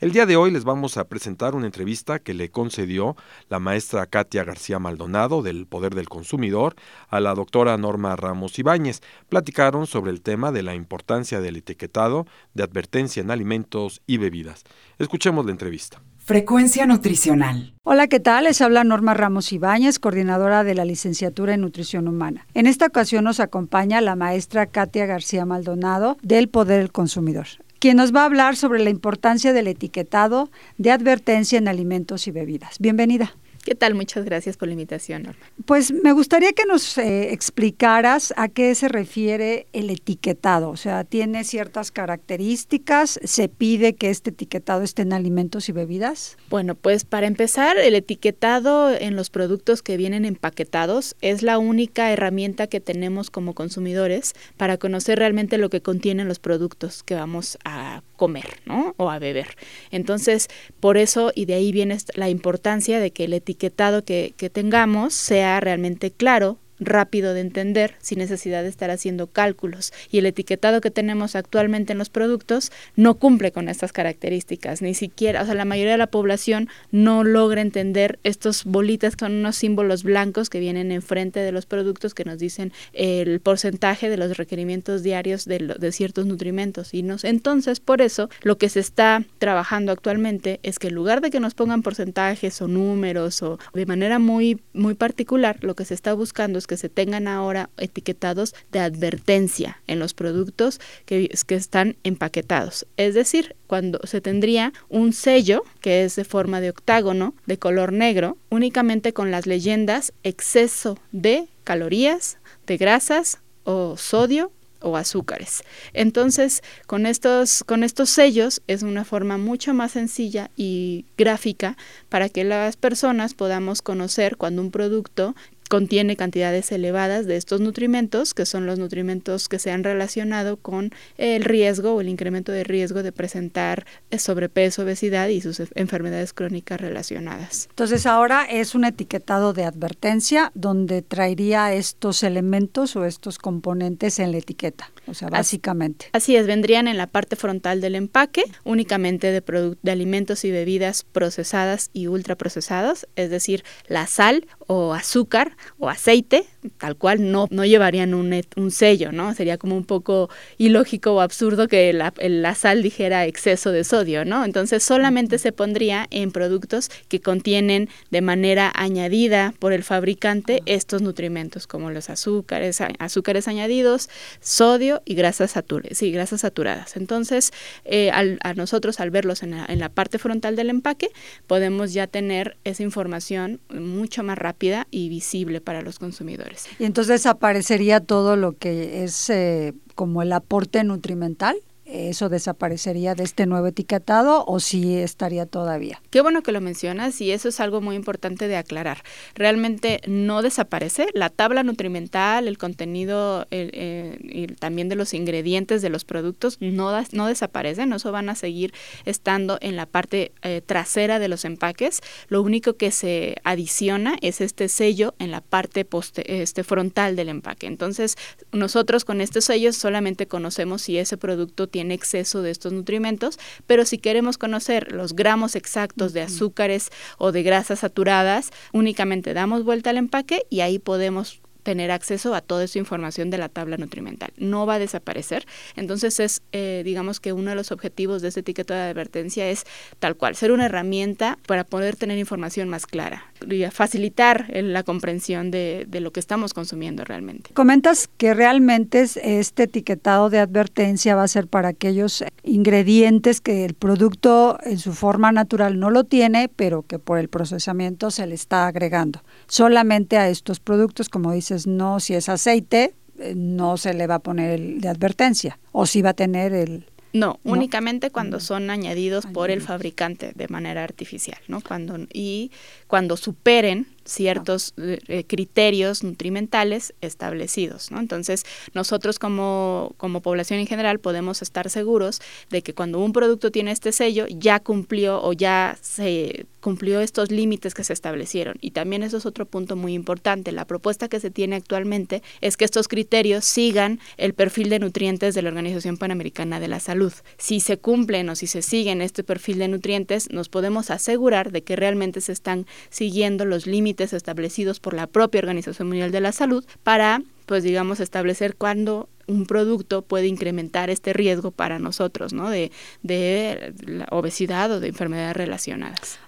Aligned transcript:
El 0.00 0.12
día 0.12 0.26
de 0.26 0.36
hoy 0.36 0.50
les 0.50 0.64
vamos 0.64 0.96
a 0.96 1.04
presentar 1.04 1.54
una 1.54 1.66
entrevista 1.66 2.18
que 2.18 2.34
le 2.34 2.50
concedió 2.50 3.16
la 3.48 3.58
maestra 3.58 4.06
Katia 4.06 4.44
García 4.44 4.78
Maldonado 4.78 5.42
del 5.42 5.66
Poder 5.66 5.94
del 5.94 6.08
Consumidor 6.08 6.74
a 7.08 7.20
la 7.20 7.34
doctora 7.34 7.76
Norma 7.78 8.16
Ramos 8.16 8.58
Ibáñez. 8.58 9.00
Platicaron 9.28 9.86
sobre 9.86 10.10
el 10.10 10.22
tema 10.22 10.52
de 10.52 10.62
la 10.62 10.74
importancia 10.74 11.40
del 11.40 11.56
etiquetado 11.56 12.26
de 12.54 12.62
advertencia 12.62 13.20
en 13.20 13.30
alimentos 13.30 14.02
y 14.06 14.18
bebidas. 14.18 14.64
Escuchemos 14.98 15.44
la 15.46 15.52
entrevista. 15.52 16.02
Frecuencia 16.24 16.86
Nutricional. 16.86 17.74
Hola, 17.82 18.06
¿qué 18.06 18.20
tal? 18.20 18.44
Les 18.44 18.60
habla 18.60 18.84
Norma 18.84 19.12
Ramos 19.12 19.52
Ibáñez, 19.52 19.98
coordinadora 19.98 20.62
de 20.62 20.76
la 20.76 20.84
licenciatura 20.84 21.54
en 21.54 21.62
Nutrición 21.62 22.06
Humana. 22.06 22.46
En 22.54 22.68
esta 22.68 22.86
ocasión 22.86 23.24
nos 23.24 23.40
acompaña 23.40 24.00
la 24.00 24.14
maestra 24.14 24.66
Katia 24.66 25.06
García 25.06 25.44
Maldonado 25.46 26.16
del 26.22 26.48
Poder 26.48 26.78
del 26.78 26.92
Consumidor 26.92 27.48
quien 27.82 27.96
nos 27.96 28.14
va 28.14 28.22
a 28.22 28.26
hablar 28.26 28.54
sobre 28.54 28.78
la 28.78 28.90
importancia 28.90 29.52
del 29.52 29.66
etiquetado 29.66 30.52
de 30.78 30.92
advertencia 30.92 31.58
en 31.58 31.66
alimentos 31.66 32.28
y 32.28 32.30
bebidas. 32.30 32.78
Bienvenida. 32.78 33.34
¿Qué 33.64 33.76
tal? 33.76 33.94
Muchas 33.94 34.24
gracias 34.24 34.56
por 34.56 34.66
la 34.66 34.72
invitación, 34.72 35.22
Norma. 35.22 35.40
Pues 35.66 35.92
me 35.92 36.12
gustaría 36.12 36.52
que 36.52 36.64
nos 36.66 36.98
eh, 36.98 37.32
explicaras 37.32 38.34
a 38.36 38.48
qué 38.48 38.74
se 38.74 38.88
refiere 38.88 39.68
el 39.72 39.88
etiquetado. 39.90 40.70
O 40.70 40.76
sea, 40.76 41.04
¿tiene 41.04 41.44
ciertas 41.44 41.92
características? 41.92 43.20
¿Se 43.22 43.48
pide 43.48 43.94
que 43.94 44.10
este 44.10 44.30
etiquetado 44.30 44.82
esté 44.82 45.02
en 45.02 45.12
alimentos 45.12 45.68
y 45.68 45.72
bebidas? 45.72 46.36
Bueno, 46.50 46.74
pues 46.74 47.04
para 47.04 47.28
empezar, 47.28 47.78
el 47.78 47.94
etiquetado 47.94 48.92
en 48.92 49.14
los 49.14 49.30
productos 49.30 49.82
que 49.82 49.96
vienen 49.96 50.24
empaquetados 50.24 51.14
es 51.20 51.42
la 51.42 51.58
única 51.58 52.10
herramienta 52.10 52.66
que 52.66 52.80
tenemos 52.80 53.30
como 53.30 53.54
consumidores 53.54 54.32
para 54.56 54.76
conocer 54.76 55.20
realmente 55.20 55.56
lo 55.56 55.70
que 55.70 55.82
contienen 55.82 56.26
los 56.26 56.40
productos 56.40 57.04
que 57.04 57.14
vamos 57.14 57.58
a 57.64 58.02
comer. 58.22 58.60
O 58.98 59.10
a 59.10 59.18
beber. 59.18 59.56
Entonces, 59.90 60.46
por 60.78 60.96
eso 60.96 61.32
y 61.34 61.46
de 61.46 61.54
ahí 61.54 61.72
viene 61.72 61.98
la 62.14 62.28
importancia 62.28 63.00
de 63.00 63.10
que 63.10 63.24
el 63.24 63.32
etiquetado 63.32 64.04
que, 64.04 64.32
que 64.36 64.48
tengamos 64.48 65.12
sea 65.12 65.58
realmente 65.58 66.12
claro, 66.12 66.60
rápido 66.84 67.34
de 67.34 67.40
entender 67.40 67.94
sin 68.00 68.18
necesidad 68.18 68.62
de 68.62 68.68
estar 68.68 68.90
haciendo 68.90 69.26
cálculos. 69.26 69.92
Y 70.10 70.18
el 70.18 70.26
etiquetado 70.26 70.80
que 70.80 70.90
tenemos 70.90 71.36
actualmente 71.36 71.92
en 71.92 71.98
los 71.98 72.10
productos 72.10 72.72
no 72.96 73.14
cumple 73.14 73.52
con 73.52 73.68
estas 73.68 73.92
características, 73.92 74.82
ni 74.82 74.94
siquiera, 74.94 75.42
o 75.42 75.44
sea, 75.44 75.54
la 75.54 75.64
mayoría 75.64 75.92
de 75.92 75.98
la 75.98 76.06
población 76.06 76.68
no 76.90 77.24
logra 77.24 77.60
entender 77.60 78.18
estos 78.24 78.64
bolitas 78.64 79.16
que 79.16 79.24
son 79.24 79.32
unos 79.32 79.56
símbolos 79.56 80.02
blancos 80.02 80.50
que 80.50 80.60
vienen 80.60 80.92
enfrente 80.92 81.40
de 81.40 81.52
los 81.52 81.66
productos 81.66 82.14
que 82.14 82.24
nos 82.24 82.38
dicen 82.38 82.72
el 82.92 83.40
porcentaje 83.40 84.08
de 84.08 84.16
los 84.16 84.36
requerimientos 84.36 85.02
diarios 85.02 85.44
de, 85.44 85.92
ciertos 85.92 86.26
nutrimentos. 86.26 86.94
Y 86.94 87.04
entonces, 87.22 87.80
por 87.80 88.00
eso, 88.02 88.28
lo 88.42 88.56
que 88.58 88.68
se 88.68 88.80
está 88.80 89.24
trabajando 89.38 89.92
actualmente 89.92 90.60
es 90.62 90.78
que 90.78 90.88
en 90.88 90.94
lugar 90.94 91.20
de 91.20 91.30
que 91.30 91.40
nos 91.40 91.54
pongan 91.54 91.82
porcentajes 91.82 92.60
o 92.62 92.68
números 92.68 93.42
o 93.42 93.58
de 93.74 93.86
manera 93.86 94.18
muy, 94.18 94.60
muy 94.72 94.94
particular, 94.94 95.58
lo 95.60 95.74
que 95.74 95.84
se 95.84 95.94
está 95.94 96.14
buscando 96.14 96.58
es 96.58 96.66
que 96.66 96.71
se 96.76 96.88
tengan 96.88 97.28
ahora 97.28 97.70
etiquetados 97.76 98.54
de 98.70 98.80
advertencia 98.80 99.80
en 99.86 99.98
los 99.98 100.14
productos 100.14 100.80
que, 101.06 101.28
que 101.46 101.54
están 101.54 101.96
empaquetados. 102.04 102.86
Es 102.96 103.14
decir, 103.14 103.56
cuando 103.66 104.00
se 104.04 104.20
tendría 104.20 104.72
un 104.88 105.12
sello 105.12 105.62
que 105.80 106.04
es 106.04 106.16
de 106.16 106.24
forma 106.24 106.60
de 106.60 106.70
octágono, 106.70 107.34
de 107.46 107.58
color 107.58 107.92
negro, 107.92 108.36
únicamente 108.50 109.12
con 109.12 109.30
las 109.30 109.46
leyendas 109.46 110.12
exceso 110.22 110.98
de 111.12 111.48
calorías, 111.64 112.38
de 112.66 112.76
grasas 112.76 113.38
o 113.64 113.96
sodio 113.96 114.52
o 114.82 114.96
azúcares. 114.96 115.62
Entonces, 115.92 116.62
con 116.86 117.06
estos, 117.06 117.64
con 117.64 117.84
estos 117.84 118.10
sellos 118.10 118.62
es 118.66 118.82
una 118.82 119.04
forma 119.04 119.38
mucho 119.38 119.74
más 119.74 119.92
sencilla 119.92 120.50
y 120.56 121.06
gráfica 121.16 121.76
para 122.08 122.28
que 122.28 122.44
las 122.44 122.76
personas 122.76 123.34
podamos 123.34 123.80
conocer 123.80 124.36
cuando 124.36 124.62
un 124.62 124.70
producto 124.70 125.34
contiene 125.72 126.16
cantidades 126.16 126.70
elevadas 126.70 127.24
de 127.24 127.38
estos 127.38 127.62
nutrimentos, 127.62 128.34
que 128.34 128.44
son 128.44 128.66
los 128.66 128.78
nutrimentos 128.78 129.48
que 129.48 129.58
se 129.58 129.70
han 129.70 129.84
relacionado 129.84 130.58
con 130.58 130.90
el 131.16 131.44
riesgo 131.44 131.94
o 131.94 132.02
el 132.02 132.10
incremento 132.10 132.52
de 132.52 132.62
riesgo 132.62 133.02
de 133.02 133.10
presentar 133.10 133.86
eh, 134.10 134.18
sobrepeso, 134.18 134.82
obesidad 134.82 135.28
y 135.28 135.40
sus 135.40 135.62
enfermedades 135.74 136.34
crónicas 136.34 136.78
relacionadas. 136.78 137.68
Entonces 137.70 138.04
ahora 138.04 138.44
es 138.44 138.74
un 138.74 138.84
etiquetado 138.84 139.54
de 139.54 139.64
advertencia 139.64 140.52
donde 140.54 141.00
traería 141.00 141.72
estos 141.72 142.22
elementos 142.22 142.94
o 142.94 143.06
estos 143.06 143.38
componentes 143.38 144.18
en 144.18 144.32
la 144.32 144.36
etiqueta, 144.36 144.92
o 145.06 145.14
sea, 145.14 145.30
básicamente. 145.30 146.10
Así 146.12 146.36
es, 146.36 146.46
vendrían 146.46 146.86
en 146.86 146.98
la 146.98 147.06
parte 147.06 147.34
frontal 147.34 147.80
del 147.80 147.94
empaque, 147.94 148.42
únicamente 148.64 149.28
de, 149.28 149.74
de 149.80 149.90
alimentos 149.90 150.44
y 150.44 150.50
bebidas 150.50 151.04
procesadas 151.04 151.88
y 151.94 152.08
ultraprocesadas, 152.08 153.08
es 153.16 153.30
decir, 153.30 153.64
la 153.88 154.06
sal 154.06 154.46
o 154.66 154.92
azúcar 154.92 155.56
o 155.78 155.88
aceite, 155.88 156.46
tal 156.78 156.96
cual 156.96 157.30
no, 157.30 157.48
no 157.50 157.64
llevarían 157.64 158.14
un, 158.14 158.40
un 158.56 158.70
sello, 158.70 159.12
¿no? 159.12 159.34
Sería 159.34 159.58
como 159.58 159.76
un 159.76 159.84
poco 159.84 160.30
ilógico 160.58 161.14
o 161.14 161.20
absurdo 161.20 161.68
que 161.68 161.92
la, 161.92 162.12
la, 162.18 162.54
sal 162.54 162.82
dijera 162.82 163.26
exceso 163.26 163.72
de 163.72 163.84
sodio, 163.84 164.24
¿no? 164.24 164.44
Entonces 164.44 164.82
solamente 164.82 165.38
se 165.38 165.52
pondría 165.52 166.06
en 166.10 166.30
productos 166.30 166.90
que 167.08 167.20
contienen 167.20 167.88
de 168.10 168.20
manera 168.20 168.70
añadida 168.74 169.54
por 169.58 169.72
el 169.72 169.82
fabricante 169.82 170.62
estos 170.66 171.02
nutrimentos 171.02 171.66
como 171.66 171.90
los 171.90 172.10
azúcares, 172.10 172.80
azúcares 172.98 173.48
añadidos, 173.48 174.08
sodio 174.40 175.02
y 175.04 175.14
grasas 175.14 175.52
saturadas, 175.52 175.98
sí, 175.98 176.12
grasas 176.12 176.42
saturadas. 176.42 176.96
Entonces, 176.96 177.52
eh, 177.84 178.10
al, 178.10 178.38
a 178.42 178.54
nosotros 178.54 179.00
al 179.00 179.10
verlos 179.10 179.42
en 179.42 179.52
la, 179.52 179.66
en 179.68 179.78
la 179.80 179.88
parte 179.88 180.18
frontal 180.18 180.54
del 180.56 180.70
empaque, 180.70 181.10
podemos 181.46 181.92
ya 181.92 182.06
tener 182.06 182.56
esa 182.64 182.82
información 182.82 183.60
mucho 183.68 184.22
más 184.22 184.38
rápida 184.38 184.86
y 184.90 185.08
visible 185.08 185.60
para 185.60 185.82
los 185.82 185.98
consumidores. 185.98 186.51
Y 186.78 186.84
entonces 186.84 187.26
aparecería 187.26 188.00
todo 188.00 188.36
lo 188.36 188.56
que 188.56 189.04
es 189.04 189.30
eh, 189.30 189.74
como 189.94 190.22
el 190.22 190.32
aporte 190.32 190.84
nutrimental 190.84 191.56
eso 191.92 192.28
desaparecería 192.28 193.14
de 193.14 193.24
este 193.24 193.46
nuevo 193.46 193.66
etiquetado 193.66 194.44
o 194.46 194.60
si 194.60 194.96
estaría 194.96 195.46
todavía. 195.46 196.00
Qué 196.10 196.20
bueno 196.20 196.42
que 196.42 196.52
lo 196.52 196.60
mencionas 196.60 197.20
y 197.20 197.32
eso 197.32 197.48
es 197.48 197.60
algo 197.60 197.80
muy 197.80 197.96
importante 197.96 198.48
de 198.48 198.56
aclarar. 198.56 199.02
Realmente 199.34 200.00
no 200.06 200.42
desaparece. 200.42 201.06
La 201.12 201.28
tabla 201.28 201.62
nutrimental, 201.62 202.48
el 202.48 202.58
contenido 202.58 203.46
eh, 203.50 204.18
y 204.22 204.46
también 204.46 204.88
de 204.88 204.96
los 204.96 205.14
ingredientes 205.14 205.82
de 205.82 205.90
los 205.90 206.04
productos 206.04 206.56
no, 206.60 206.92
no 207.12 207.26
desaparecen, 207.26 207.92
eso 207.92 208.12
van 208.12 208.28
a 208.28 208.34
seguir 208.34 208.72
estando 209.04 209.58
en 209.60 209.76
la 209.76 209.86
parte 209.86 210.32
eh, 210.42 210.62
trasera 210.64 211.18
de 211.18 211.28
los 211.28 211.44
empaques. 211.44 212.00
Lo 212.28 212.42
único 212.42 212.74
que 212.74 212.90
se 212.90 213.36
adiciona 213.44 214.16
es 214.22 214.40
este 214.40 214.68
sello 214.68 215.14
en 215.18 215.30
la 215.30 215.40
parte 215.40 215.84
poste, 215.84 216.42
este, 216.42 216.64
frontal 216.64 217.16
del 217.16 217.28
empaque. 217.28 217.66
Entonces, 217.66 218.16
nosotros 218.52 219.04
con 219.04 219.20
estos 219.20 219.44
sellos 219.44 219.76
solamente 219.76 220.26
conocemos 220.26 220.82
si 220.82 220.98
ese 220.98 221.16
producto 221.16 221.66
tiene 221.68 221.81
en 221.82 221.92
exceso 221.92 222.40
de 222.40 222.50
estos 222.50 222.72
nutrimentos, 222.72 223.38
pero 223.66 223.84
si 223.84 223.98
queremos 223.98 224.38
conocer 224.38 224.90
los 224.92 225.14
gramos 225.14 225.54
exactos 225.54 226.14
de 226.14 226.22
azúcares 226.22 226.90
o 227.18 227.32
de 227.32 227.42
grasas 227.42 227.80
saturadas, 227.80 228.50
únicamente 228.72 229.34
damos 229.34 229.64
vuelta 229.64 229.90
al 229.90 229.98
empaque 229.98 230.46
y 230.48 230.60
ahí 230.60 230.78
podemos 230.78 231.41
tener 231.62 231.90
acceso 231.90 232.34
a 232.34 232.40
toda 232.40 232.64
esa 232.64 232.78
información 232.78 233.30
de 233.30 233.38
la 233.38 233.48
tabla 233.48 233.76
nutrimental. 233.76 234.32
No 234.36 234.66
va 234.66 234.74
a 234.74 234.78
desaparecer. 234.78 235.46
Entonces 235.76 236.20
es, 236.20 236.42
eh, 236.52 236.82
digamos 236.84 237.20
que 237.20 237.32
uno 237.32 237.50
de 237.50 237.56
los 237.56 237.72
objetivos 237.72 238.22
de 238.22 238.28
este 238.28 238.40
etiqueta 238.40 238.74
de 238.74 238.90
advertencia 238.90 239.48
es 239.48 239.64
tal 239.98 240.16
cual, 240.16 240.36
ser 240.36 240.52
una 240.52 240.66
herramienta 240.66 241.38
para 241.46 241.64
poder 241.64 241.96
tener 241.96 242.18
información 242.18 242.68
más 242.68 242.86
clara 242.86 243.26
y 243.48 243.64
facilitar 243.66 244.46
la 244.52 244.82
comprensión 244.82 245.50
de, 245.50 245.86
de, 245.88 246.00
lo 246.00 246.12
que 246.12 246.20
estamos 246.20 246.54
consumiendo 246.54 247.04
realmente. 247.04 247.52
Comentas 247.54 248.08
que 248.16 248.34
realmente 248.34 249.02
este 249.22 249.64
etiquetado 249.64 250.30
de 250.30 250.38
advertencia 250.38 251.16
va 251.16 251.24
a 251.24 251.28
ser 251.28 251.46
para 251.46 251.68
aquellos 251.68 252.24
ingredientes 252.42 253.40
que 253.40 253.64
el 253.64 253.74
producto 253.74 254.58
en 254.62 254.78
su 254.78 254.92
forma 254.92 255.32
natural 255.32 255.78
no 255.78 255.90
lo 255.90 256.04
tiene, 256.04 256.48
pero 256.48 256.82
que 256.82 256.98
por 256.98 257.18
el 257.18 257.28
procesamiento 257.28 258.10
se 258.10 258.26
le 258.26 258.34
está 258.34 258.66
agregando. 258.66 259.22
Solamente 259.46 260.16
a 260.18 260.28
estos 260.28 260.60
productos, 260.60 261.08
como 261.08 261.32
no 261.66 262.00
si 262.00 262.14
es 262.14 262.28
aceite, 262.28 262.94
eh, 263.18 263.34
no 263.36 263.76
se 263.76 263.94
le 263.94 264.06
va 264.06 264.16
a 264.16 264.18
poner 264.20 264.50
el 264.50 264.80
de 264.80 264.88
advertencia, 264.88 265.58
o 265.72 265.86
si 265.86 266.02
va 266.02 266.10
a 266.10 266.14
tener 266.14 266.52
el, 266.52 266.86
no, 267.12 267.38
únicamente 267.44 268.10
cuando 268.10 268.40
son 268.40 268.70
añadidos 268.70 269.26
por 269.26 269.50
el 269.50 269.60
fabricante 269.60 270.32
de 270.34 270.48
manera 270.48 270.82
artificial, 270.82 271.38
¿no? 271.46 271.60
Cuando 271.60 271.98
y 272.12 272.50
cuando 272.86 273.18
superen 273.18 273.86
ciertos 274.04 274.74
eh, 274.76 274.98
eh, 275.08 275.24
criterios 275.24 276.02
nutrimentales 276.02 276.94
establecidos. 277.00 277.90
¿no? 277.90 278.00
Entonces, 278.00 278.44
nosotros 278.74 279.18
como, 279.18 279.94
como 279.96 280.20
población 280.20 280.60
en 280.60 280.66
general 280.66 280.98
podemos 280.98 281.42
estar 281.42 281.70
seguros 281.70 282.20
de 282.50 282.62
que 282.62 282.74
cuando 282.74 282.98
un 283.00 283.12
producto 283.12 283.50
tiene 283.50 283.70
este 283.70 283.92
sello 283.92 284.26
ya 284.28 284.60
cumplió 284.60 285.22
o 285.22 285.32
ya 285.32 285.78
se 285.80 286.46
cumplió 286.60 287.00
estos 287.00 287.30
límites 287.30 287.74
que 287.74 287.84
se 287.84 287.92
establecieron. 287.92 288.56
Y 288.60 288.70
también 288.70 289.02
eso 289.02 289.16
es 289.16 289.26
otro 289.26 289.46
punto 289.46 289.76
muy 289.76 289.94
importante. 289.94 290.52
La 290.52 290.64
propuesta 290.64 291.08
que 291.08 291.20
se 291.20 291.30
tiene 291.30 291.56
actualmente 291.56 292.22
es 292.40 292.56
que 292.56 292.64
estos 292.64 292.88
criterios 292.88 293.44
sigan 293.44 293.98
el 294.16 294.32
perfil 294.32 294.70
de 294.70 294.78
nutrientes 294.78 295.34
de 295.34 295.42
la 295.42 295.48
Organización 295.48 295.96
Panamericana 295.96 296.60
de 296.60 296.68
la 296.68 296.80
Salud. 296.80 297.12
Si 297.36 297.60
se 297.60 297.78
cumplen 297.78 298.28
o 298.28 298.36
si 298.36 298.46
se 298.46 298.62
siguen 298.62 299.02
este 299.02 299.24
perfil 299.24 299.58
de 299.58 299.68
nutrientes, 299.68 300.30
nos 300.30 300.48
podemos 300.48 300.90
asegurar 300.90 301.50
de 301.50 301.62
que 301.62 301.76
realmente 301.76 302.20
se 302.20 302.32
están 302.32 302.66
siguiendo 302.90 303.44
los 303.44 303.66
límites 303.66 303.91
establecidos 304.00 304.80
por 304.80 304.94
la 304.94 305.06
propia 305.06 305.40
Organización 305.40 305.88
Mundial 305.88 306.10
de 306.12 306.20
la 306.20 306.32
Salud 306.32 306.64
para, 306.82 307.22
pues 307.46 307.62
digamos, 307.62 308.00
establecer 308.00 308.56
cuándo 308.56 309.08
un 309.26 309.46
producto 309.46 310.02
puede 310.02 310.26
incrementar 310.26 310.90
este 310.90 311.12
riesgo 311.12 311.50
para 311.50 311.78
nosotros, 311.78 312.32
¿no? 312.32 312.50
De, 312.50 312.70
la 313.02 314.06
obesidad 314.10 314.70
o 314.70 314.80
de 314.80 314.88
enfermedades 314.88 315.36
relacionadas. 315.36 316.18